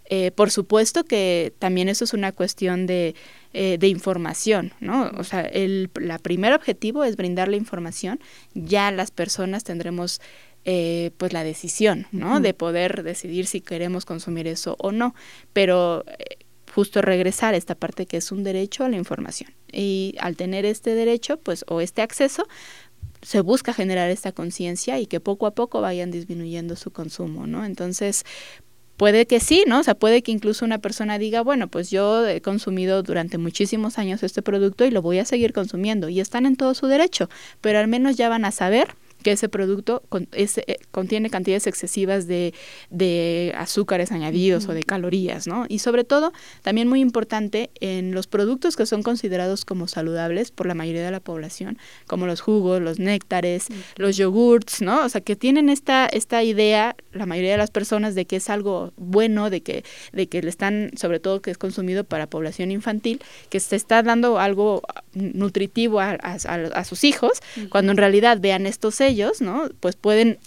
Eh, 0.06 0.30
por 0.32 0.50
supuesto 0.50 1.04
que 1.04 1.52
también 1.58 1.88
eso 1.88 2.04
es 2.04 2.12
una 2.12 2.32
cuestión 2.32 2.86
de 2.86 3.14
eh, 3.54 3.76
de 3.78 3.86
información, 3.88 4.72
¿no? 4.80 5.10
O 5.18 5.24
sea, 5.24 5.42
el 5.42 5.90
la 5.94 6.18
primer 6.18 6.54
objetivo 6.54 7.04
es 7.04 7.16
brindar 7.16 7.48
la 7.48 7.56
información, 7.56 8.18
ya 8.54 8.90
las 8.90 9.10
personas 9.10 9.62
tendremos 9.62 10.22
eh, 10.64 11.10
pues 11.18 11.34
la 11.34 11.44
decisión, 11.44 12.06
¿no? 12.12 12.40
De 12.40 12.54
poder 12.54 13.02
decidir 13.02 13.46
si 13.46 13.60
queremos 13.60 14.06
consumir 14.06 14.46
eso 14.46 14.76
o 14.78 14.90
no, 14.90 15.14
pero 15.52 16.04
eh, 16.06 16.38
justo 16.72 17.02
regresar 17.02 17.52
a 17.52 17.58
esta 17.58 17.74
parte 17.74 18.06
que 18.06 18.16
es 18.16 18.32
un 18.32 18.42
derecho 18.42 18.84
a 18.84 18.88
la 18.88 18.96
información. 18.96 19.52
Y 19.70 20.14
al 20.18 20.36
tener 20.36 20.64
este 20.64 20.94
derecho, 20.94 21.36
pues, 21.36 21.66
o 21.68 21.82
este 21.82 22.00
acceso, 22.00 22.46
se 23.20 23.40
busca 23.40 23.74
generar 23.74 24.08
esta 24.08 24.32
conciencia 24.32 24.98
y 24.98 25.06
que 25.06 25.20
poco 25.20 25.46
a 25.46 25.54
poco 25.54 25.82
vayan 25.82 26.10
disminuyendo 26.10 26.76
su 26.76 26.90
consumo, 26.90 27.46
¿no? 27.46 27.66
Entonces, 27.66 28.24
Puede 29.02 29.26
que 29.26 29.40
sí, 29.40 29.64
¿no? 29.66 29.80
O 29.80 29.82
sea, 29.82 29.96
puede 29.96 30.22
que 30.22 30.30
incluso 30.30 30.64
una 30.64 30.78
persona 30.78 31.18
diga, 31.18 31.40
bueno, 31.40 31.66
pues 31.66 31.90
yo 31.90 32.24
he 32.24 32.40
consumido 32.40 33.02
durante 33.02 33.36
muchísimos 33.36 33.98
años 33.98 34.22
este 34.22 34.42
producto 34.42 34.84
y 34.84 34.92
lo 34.92 35.02
voy 35.02 35.18
a 35.18 35.24
seguir 35.24 35.52
consumiendo 35.52 36.08
y 36.08 36.20
están 36.20 36.46
en 36.46 36.54
todo 36.54 36.72
su 36.72 36.86
derecho, 36.86 37.28
pero 37.60 37.80
al 37.80 37.88
menos 37.88 38.16
ya 38.16 38.28
van 38.28 38.44
a 38.44 38.52
saber 38.52 38.94
que 39.22 39.32
ese 39.32 39.48
producto 39.48 40.02
eh, 40.32 40.76
contiene 40.90 41.30
cantidades 41.30 41.66
excesivas 41.66 42.26
de, 42.26 42.52
azúcares 43.56 44.12
añadidos 44.12 44.68
o 44.68 44.74
de 44.74 44.82
calorías, 44.82 45.46
¿no? 45.46 45.66
Y 45.68 45.78
sobre 45.78 46.04
todo, 46.04 46.32
también 46.62 46.88
muy 46.88 47.00
importante, 47.00 47.70
en 47.80 48.14
los 48.14 48.26
productos 48.26 48.76
que 48.76 48.86
son 48.86 49.02
considerados 49.02 49.64
como 49.64 49.88
saludables 49.88 50.50
por 50.50 50.66
la 50.66 50.74
mayoría 50.74 51.04
de 51.04 51.10
la 51.10 51.20
población, 51.20 51.78
como 52.06 52.26
los 52.26 52.40
jugos, 52.40 52.80
los 52.80 52.98
néctares, 52.98 53.68
los 53.96 54.16
yogurts, 54.16 54.82
¿no? 54.82 55.04
O 55.04 55.08
sea, 55.08 55.20
que 55.20 55.36
tienen 55.36 55.68
esta, 55.68 56.06
esta 56.06 56.42
idea, 56.42 56.96
la 57.12 57.26
mayoría 57.26 57.52
de 57.52 57.58
las 57.58 57.70
personas, 57.70 58.14
de 58.14 58.26
que 58.26 58.36
es 58.36 58.50
algo 58.50 58.92
bueno, 58.96 59.50
de 59.50 59.62
que, 59.62 59.84
de 60.12 60.28
que 60.28 60.42
le 60.42 60.50
están, 60.50 60.90
sobre 60.96 61.20
todo 61.20 61.42
que 61.42 61.50
es 61.50 61.58
consumido 61.58 62.04
para 62.04 62.26
población 62.26 62.70
infantil, 62.70 63.20
que 63.48 63.60
se 63.60 63.76
está 63.76 64.02
dando 64.02 64.38
algo 64.38 64.82
nutritivo 65.14 66.00
a, 66.00 66.84
sus 66.84 67.04
hijos, 67.04 67.40
cuando 67.70 67.92
en 67.92 67.98
realidad 67.98 68.38
vean 68.40 68.66
estos 68.66 68.96
sellos 68.96 69.12
ellos, 69.12 69.40
¿no? 69.40 69.68
Pues 69.80 69.96
pueden 69.96 70.38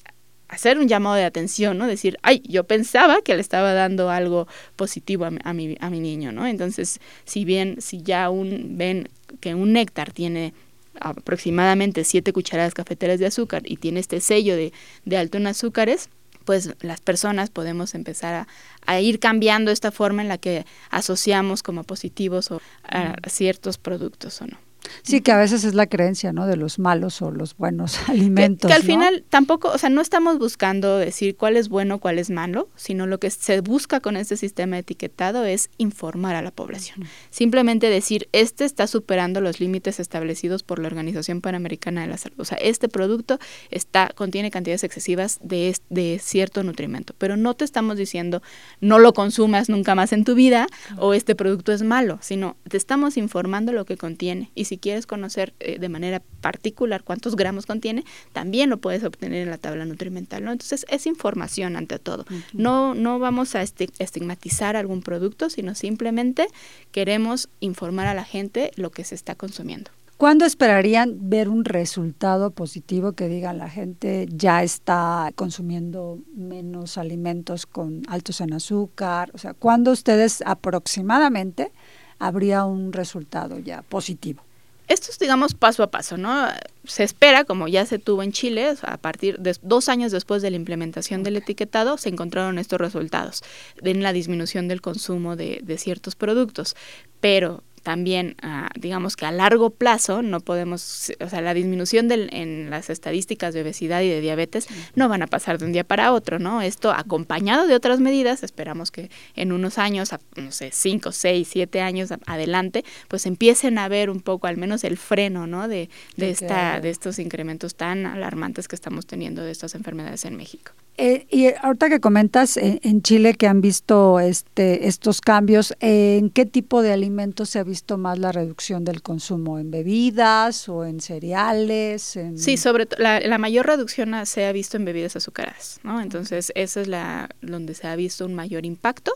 hacer 0.47 0.78
un 0.78 0.88
llamado 0.88 1.15
de 1.15 1.23
atención, 1.23 1.78
¿no? 1.78 1.88
Decir, 1.88 2.17
ay, 2.21 2.41
yo 2.47 2.63
pensaba 2.65 3.21
que 3.21 3.36
le 3.36 3.41
estaba 3.41 3.73
dando 3.73 4.10
algo 4.10 4.47
positivo 4.75 5.25
a, 5.25 5.54
mi, 5.54 5.78
a 5.80 5.89
mi 5.89 5.99
niño, 5.99 6.32
¿no? 6.32 6.45
Entonces, 6.45 6.99
si 7.25 7.45
bien, 7.45 7.78
si 7.80 8.01
ya 8.01 8.30
un, 8.30 8.78
ven 8.78 9.10
que 9.39 9.56
un 9.56 9.73
néctar 9.73 10.12
tiene 10.12 10.54
aproximadamente 10.99 12.04
7 12.04 12.32
cucharadas 12.32 12.73
cafeteras 12.73 13.19
de 13.19 13.25
azúcar 13.25 13.63
y 13.65 13.78
tiene 13.78 13.99
este 13.99 14.21
sello 14.21 14.56
de, 14.56 14.71
de 15.04 15.17
alto 15.17 15.38
en 15.38 15.47
azúcares, 15.47 16.10
pues 16.45 16.75
las 16.81 17.01
personas 17.01 17.49
podemos 17.49 17.95
empezar 17.95 18.47
a, 18.86 18.99
ir 18.99 19.19
cambiando 19.19 19.71
esta 19.71 19.91
forma 19.91 20.21
en 20.21 20.27
la 20.27 20.38
que 20.38 20.65
asociamos 20.91 21.63
como 21.63 21.84
positivos 21.84 22.51
o 22.51 22.62
a 22.84 23.15
ciertos 23.27 23.77
productos 23.77 24.41
o 24.41 24.47
no. 24.47 24.64
Sí, 25.03 25.21
que 25.21 25.31
a 25.31 25.37
veces 25.37 25.63
es 25.63 25.73
la 25.73 25.87
creencia, 25.87 26.33
¿no? 26.33 26.47
De 26.47 26.55
los 26.55 26.79
malos 26.79 27.21
o 27.21 27.31
los 27.31 27.55
buenos 27.57 27.97
alimentos. 28.09 28.69
Que, 28.69 28.75
al 28.75 28.83
final 28.83 29.23
tampoco, 29.29 29.69
o 29.69 29.77
sea, 29.77 29.89
no 29.89 30.01
estamos 30.01 30.39
buscando 30.39 30.97
decir 30.97 31.35
cuál 31.35 31.57
es 31.57 31.69
bueno, 31.69 31.99
cuál 31.99 32.19
es 32.19 32.29
malo, 32.29 32.69
sino 32.75 33.07
lo 33.07 33.19
que 33.19 33.29
se 33.29 33.61
busca 33.61 33.99
con 33.99 34.17
este 34.17 34.37
sistema 34.37 34.77
etiquetado 34.77 35.45
es 35.45 35.69
informar 35.77 36.35
a 36.35 36.41
la 36.41 36.51
población. 36.51 37.07
Simplemente 37.29 37.89
decir, 37.89 38.27
este 38.31 38.65
está 38.65 38.87
superando 38.87 39.41
los 39.41 39.59
límites 39.59 39.99
establecidos 39.99 40.63
por 40.63 40.79
la 40.79 40.87
Organización 40.87 41.41
Panamericana 41.41 42.01
de 42.01 42.07
la 42.07 42.17
Salud. 42.17 42.39
O 42.39 42.45
sea, 42.45 42.57
este 42.57 42.89
producto 42.89 43.39
está, 43.69 44.11
contiene 44.15 44.51
cantidades 44.51 44.83
excesivas 44.83 45.39
de, 45.41 45.75
de 45.89 46.19
cierto 46.21 46.63
nutrimento. 46.63 47.13
Pero 47.17 47.37
no 47.37 47.53
te 47.53 47.65
estamos 47.65 47.97
diciendo, 47.97 48.41
no 48.81 48.99
lo 48.99 49.13
consumas 49.13 49.69
nunca 49.69 49.95
más 49.95 50.13
en 50.13 50.23
tu 50.23 50.35
vida 50.35 50.67
o 50.97 51.13
este 51.13 51.35
producto 51.35 51.71
es 51.71 51.81
malo, 51.81 52.19
sino 52.21 52.57
te 52.67 52.77
estamos 52.77 53.17
informando 53.17 53.71
lo 53.71 53.85
que 53.85 53.97
contiene. 53.97 54.51
Y 54.55 54.65
si 54.65 54.74
si 54.75 54.77
quieres 54.77 55.07
conocer 55.07 55.53
eh, 55.61 55.79
de 55.79 55.88
manera 55.88 56.21
particular 56.41 57.03
cuántos 57.03 57.38
gramos 57.38 57.65
contiene, 57.65 58.03
también 58.33 58.69
lo 58.69 58.77
puedes 58.77 59.05
obtener 59.05 59.43
en 59.43 59.49
la 59.49 59.57
tabla 59.57 59.85
nutrimental, 59.85 60.43
¿no? 60.43 60.51
Entonces 60.51 60.85
es 60.89 61.07
información 61.07 61.77
ante 61.77 61.97
todo. 61.97 62.25
No 62.51 62.93
no 62.93 63.17
vamos 63.19 63.55
a 63.55 63.61
estigmatizar 63.61 64.75
algún 64.75 65.01
producto, 65.01 65.49
sino 65.49 65.75
simplemente 65.75 66.47
queremos 66.91 67.47
informar 67.61 68.07
a 68.07 68.13
la 68.13 68.25
gente 68.25 68.71
lo 68.75 68.91
que 68.91 69.05
se 69.05 69.15
está 69.15 69.35
consumiendo. 69.35 69.91
¿Cuándo 70.17 70.45
esperarían 70.45 71.29
ver 71.29 71.47
un 71.47 71.63
resultado 71.65 72.51
positivo 72.51 73.13
que 73.13 73.27
diga 73.29 73.53
la 73.53 73.69
gente 73.69 74.27
ya 74.29 74.63
está 74.63 75.31
consumiendo 75.35 76.19
menos 76.33 76.97
alimentos 76.97 77.65
con 77.65 78.03
altos 78.07 78.41
en 78.41 78.53
azúcar? 78.53 79.31
O 79.33 79.38
sea, 79.38 79.53
¿cuándo 79.53 79.91
ustedes 79.91 80.41
aproximadamente 80.45 81.71
habría 82.19 82.65
un 82.65 82.91
resultado 82.91 83.59
ya 83.59 83.81
positivo? 83.81 84.44
Esto 84.87 85.07
es, 85.11 85.19
digamos, 85.19 85.53
paso 85.53 85.83
a 85.83 85.91
paso, 85.91 86.17
¿no? 86.17 86.47
Se 86.83 87.03
espera, 87.03 87.43
como 87.43 87.67
ya 87.67 87.85
se 87.85 87.99
tuvo 87.99 88.23
en 88.23 88.31
Chile, 88.31 88.75
a 88.81 88.97
partir 88.97 89.39
de 89.39 89.55
dos 89.61 89.89
años 89.89 90.11
después 90.11 90.41
de 90.41 90.51
la 90.51 90.57
implementación 90.57 91.23
del 91.23 91.37
etiquetado, 91.37 91.97
se 91.97 92.09
encontraron 92.09 92.59
estos 92.59 92.79
resultados 92.79 93.43
en 93.81 94.03
la 94.03 94.13
disminución 94.13 94.67
del 94.67 94.81
consumo 94.81 95.35
de, 95.35 95.61
de 95.63 95.77
ciertos 95.77 96.15
productos. 96.15 96.75
Pero 97.19 97.63
también, 97.85 98.35
ah, 98.41 98.69
digamos 98.75 99.15
que 99.15 99.27
a 99.27 99.31
largo 99.31 99.69
plazo 99.69 100.23
no 100.23 100.39
podemos, 100.39 101.13
o 101.21 101.29
sea, 101.29 101.41
la 101.41 101.53
disminución 101.53 102.07
del, 102.07 102.33
en 102.33 102.71
las 102.71 102.89
estadísticas 102.89 103.53
de 103.53 103.61
obesidad 103.61 104.01
y 104.01 104.09
de 104.09 104.21
diabetes 104.21 104.67
no 104.95 105.07
van 105.07 105.21
a 105.21 105.27
pasar 105.27 105.59
de 105.59 105.65
un 105.65 105.71
día 105.71 105.83
para 105.83 106.11
otro, 106.11 106.39
¿no? 106.39 106.63
Esto 106.63 106.91
acompañado 106.91 107.67
de 107.67 107.75
otras 107.75 107.99
medidas, 107.99 108.41
esperamos 108.41 108.89
que 108.89 109.11
en 109.35 109.51
unos 109.51 109.77
años, 109.77 110.09
no 110.35 110.51
sé, 110.51 110.71
cinco, 110.73 111.11
seis, 111.11 111.47
siete 111.51 111.79
años 111.81 112.09
adelante, 112.25 112.83
pues 113.07 113.27
empiecen 113.27 113.77
a 113.77 113.87
ver 113.87 114.09
un 114.09 114.19
poco, 114.19 114.47
al 114.47 114.57
menos 114.57 114.83
el 114.83 114.97
freno, 114.97 115.45
¿no? 115.45 115.67
De, 115.67 115.91
de, 116.17 116.31
esta, 116.31 116.81
de 116.81 116.89
estos 116.89 117.19
incrementos 117.19 117.75
tan 117.75 118.07
alarmantes 118.07 118.67
que 118.67 118.75
estamos 118.75 119.05
teniendo 119.05 119.43
de 119.43 119.51
estas 119.51 119.75
enfermedades 119.75 120.25
en 120.25 120.35
México. 120.37 120.71
Eh, 120.97 121.27
y 121.29 121.47
ahorita 121.62 121.89
que 121.89 121.99
comentas 121.99 122.58
en, 122.58 123.01
Chile 123.01 123.34
que 123.34 123.47
han 123.47 123.62
visto 123.62 124.19
este, 124.19 124.88
estos 124.88 125.21
cambios, 125.21 125.73
¿en 125.79 126.29
qué 126.29 126.45
tipo 126.45 126.81
de 126.81 126.93
alimentos 126.93 127.49
se 127.49 127.60
ha 127.60 127.63
visto 127.63 127.97
más 127.97 128.17
la 128.17 128.31
reducción 128.31 128.86
del 128.86 129.01
consumo? 129.01 129.60
¿En 129.60 129.71
bebidas 129.71 130.69
o 130.69 130.86
en 130.86 131.01
cereales? 131.01 132.17
Sí, 132.36 132.58
sobre 132.58 132.88
la, 132.97 133.19
la 133.19 133.38
mayor 133.38 133.65
reducción 133.65 134.25
se 134.25 134.45
ha 134.45 134.51
visto 134.51 134.77
en 134.77 134.86
bebidas 134.86 135.15
azucaradas, 135.15 135.79
¿no? 135.84 136.01
Entonces, 136.01 136.51
esa 136.55 136.81
es 136.81 136.88
la 136.88 137.29
donde 137.41 137.73
se 137.73 137.88
ha 137.88 137.95
visto 137.95 138.25
un 138.25 138.34
mayor 138.34 138.65
impacto. 138.65 139.12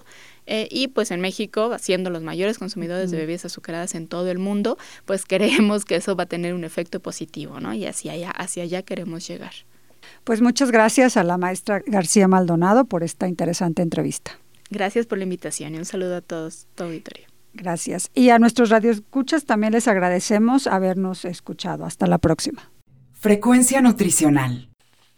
Eh, 0.51 0.67
y 0.71 0.87
pues 0.87 1.11
en 1.11 1.21
México, 1.21 1.77
siendo 1.79 2.09
los 2.09 2.23
mayores 2.23 2.57
consumidores 2.57 3.11
de 3.11 3.17
bebidas 3.17 3.45
azucaradas 3.45 3.93
en 3.93 4.07
todo 4.07 4.29
el 4.31 4.39
mundo, 4.39 4.79
pues 5.05 5.23
creemos 5.27 5.85
que 5.85 5.95
eso 5.95 6.15
va 6.15 6.23
a 6.23 6.27
tener 6.27 6.55
un 6.55 6.63
efecto 6.63 6.99
positivo, 6.99 7.59
¿no? 7.59 7.73
Y 7.73 7.85
hacia 7.85 8.13
allá, 8.13 8.31
hacia 8.31 8.63
allá 8.63 8.81
queremos 8.81 9.27
llegar. 9.27 9.53
Pues 10.23 10.41
muchas 10.41 10.71
gracias 10.71 11.17
a 11.17 11.23
la 11.23 11.37
maestra 11.37 11.81
García 11.85 12.27
Maldonado 12.27 12.85
por 12.85 13.03
esta 13.03 13.27
interesante 13.27 13.81
entrevista. 13.81 14.31
Gracias 14.69 15.05
por 15.05 15.17
la 15.17 15.23
invitación 15.23 15.75
y 15.75 15.77
un 15.77 15.85
saludo 15.85 16.17
a 16.17 16.21
todos, 16.21 16.67
tu 16.75 16.83
auditorio. 16.83 17.27
Gracias. 17.53 18.11
Y 18.13 18.29
a 18.29 18.39
nuestros 18.39 18.69
radioescuchas 18.69 19.45
también 19.45 19.73
les 19.73 19.87
agradecemos 19.87 20.67
habernos 20.67 21.25
escuchado. 21.25 21.85
Hasta 21.85 22.05
la 22.07 22.19
próxima. 22.19 22.71
Frecuencia 23.13 23.81
nutricional. 23.81 24.69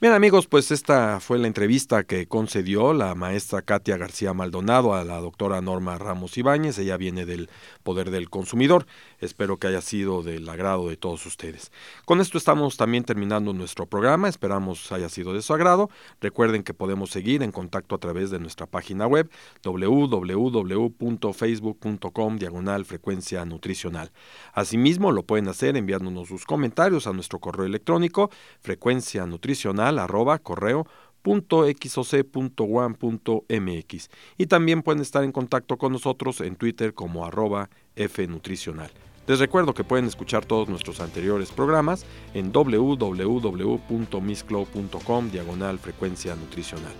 Bien 0.01 0.13
amigos, 0.13 0.47
pues 0.47 0.71
esta 0.71 1.19
fue 1.19 1.37
la 1.37 1.45
entrevista 1.45 2.05
que 2.05 2.25
concedió 2.25 2.91
la 2.91 3.13
maestra 3.13 3.61
Katia 3.61 3.97
García 3.97 4.33
Maldonado 4.33 4.95
a 4.95 5.03
la 5.03 5.19
doctora 5.19 5.61
Norma 5.61 5.99
Ramos 5.99 6.35
Ibáñez. 6.39 6.79
Ella 6.79 6.97
viene 6.97 7.27
del 7.27 7.51
Poder 7.81 8.11
del 8.11 8.29
Consumidor. 8.29 8.85
Espero 9.19 9.57
que 9.57 9.67
haya 9.67 9.81
sido 9.81 10.23
del 10.23 10.47
agrado 10.47 10.87
de 10.89 10.97
todos 10.97 11.25
ustedes. 11.25 11.71
Con 12.05 12.21
esto 12.21 12.37
estamos 12.37 12.77
también 12.77 13.03
terminando 13.03 13.53
nuestro 13.53 13.85
programa. 13.85 14.29
Esperamos 14.29 14.91
haya 14.91 15.09
sido 15.09 15.33
de 15.33 15.41
su 15.41 15.53
agrado. 15.53 15.89
Recuerden 16.19 16.63
que 16.63 16.73
podemos 16.73 17.09
seguir 17.09 17.41
en 17.43 17.51
contacto 17.51 17.95
a 17.95 17.99
través 17.99 18.31
de 18.31 18.39
nuestra 18.39 18.67
página 18.67 19.07
web 19.07 19.29
www.facebook.com 19.63 22.37
diagonal 22.37 22.85
frecuencia 22.85 23.45
nutricional. 23.45 24.11
Asimismo, 24.53 25.11
lo 25.11 25.23
pueden 25.23 25.47
hacer 25.47 25.77
enviándonos 25.77 26.27
sus 26.27 26.45
comentarios 26.45 27.07
a 27.07 27.13
nuestro 27.13 27.39
correo 27.39 27.65
electrónico 27.65 28.29
frecuencia 28.61 29.25
nutricional 29.25 29.99
arroba 29.99 30.39
correo 30.39 30.87
.xoc.one.mx 31.23 34.09
y 34.37 34.47
también 34.47 34.81
pueden 34.81 35.01
estar 35.01 35.23
en 35.23 35.31
contacto 35.31 35.77
con 35.77 35.93
nosotros 35.93 36.41
en 36.41 36.55
Twitter 36.55 36.93
como 36.93 37.25
arroba 37.25 37.69
fnutricional. 37.95 38.91
Les 39.27 39.39
recuerdo 39.39 39.73
que 39.73 39.83
pueden 39.83 40.05
escuchar 40.05 40.45
todos 40.45 40.67
nuestros 40.67 40.99
anteriores 40.99 41.51
programas 41.51 42.05
en 42.33 42.51
www.misclow.com 42.51 45.31
diagonal 45.31 45.79
frecuencia 45.79 46.35
nutricional. 46.35 46.93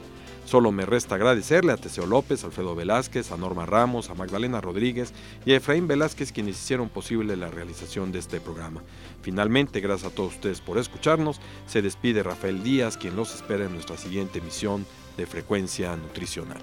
Solo 0.46 0.72
me 0.72 0.86
resta 0.86 1.16
agradecerle 1.16 1.72
a 1.72 1.78
Teseo 1.78 2.06
López, 2.06 2.44
Alfredo 2.44 2.76
Velázquez, 2.76 3.32
a 3.32 3.38
Norma 3.38 3.66
Ramos, 3.66 4.10
a 4.10 4.16
Magdalena 4.16 4.60
Rodríguez 4.60 5.14
y 5.46 5.54
a 5.54 5.58
Efraín 5.58 5.88
Velázquez 5.88 6.32
quienes 6.32 6.58
hicieron 6.58 6.90
posible 6.90 7.38
la 7.38 7.50
realización 7.50 8.12
de 8.12 8.20
este 8.20 8.42
programa. 8.42 8.82
Finalmente, 9.22 9.80
gracias 9.80 10.12
a 10.12 10.16
todos 10.16 10.34
ustedes 10.34 10.60
por 10.60 10.78
escucharnos, 10.78 11.40
se 11.68 11.82
despide 11.82 12.24
Rafael 12.24 12.64
Díaz, 12.64 12.98
quien 12.98 13.16
los 13.16 13.34
espera 13.34 13.66
en 13.66 13.74
nuestra 13.74 13.98
siguiente 13.98 14.40
emisión 14.40 14.86
de 15.16 15.26
Frecuencia 15.26 15.96
Nutricional. 15.96 16.62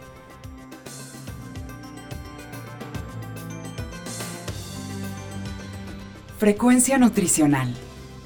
Frecuencia 6.39 6.99
Nutricional. 6.99 7.75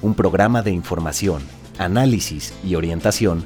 Un 0.01 0.13
programa 0.13 0.61
de 0.61 0.71
información, 0.71 1.41
análisis 1.79 2.53
y 2.63 2.75
orientación 2.75 3.45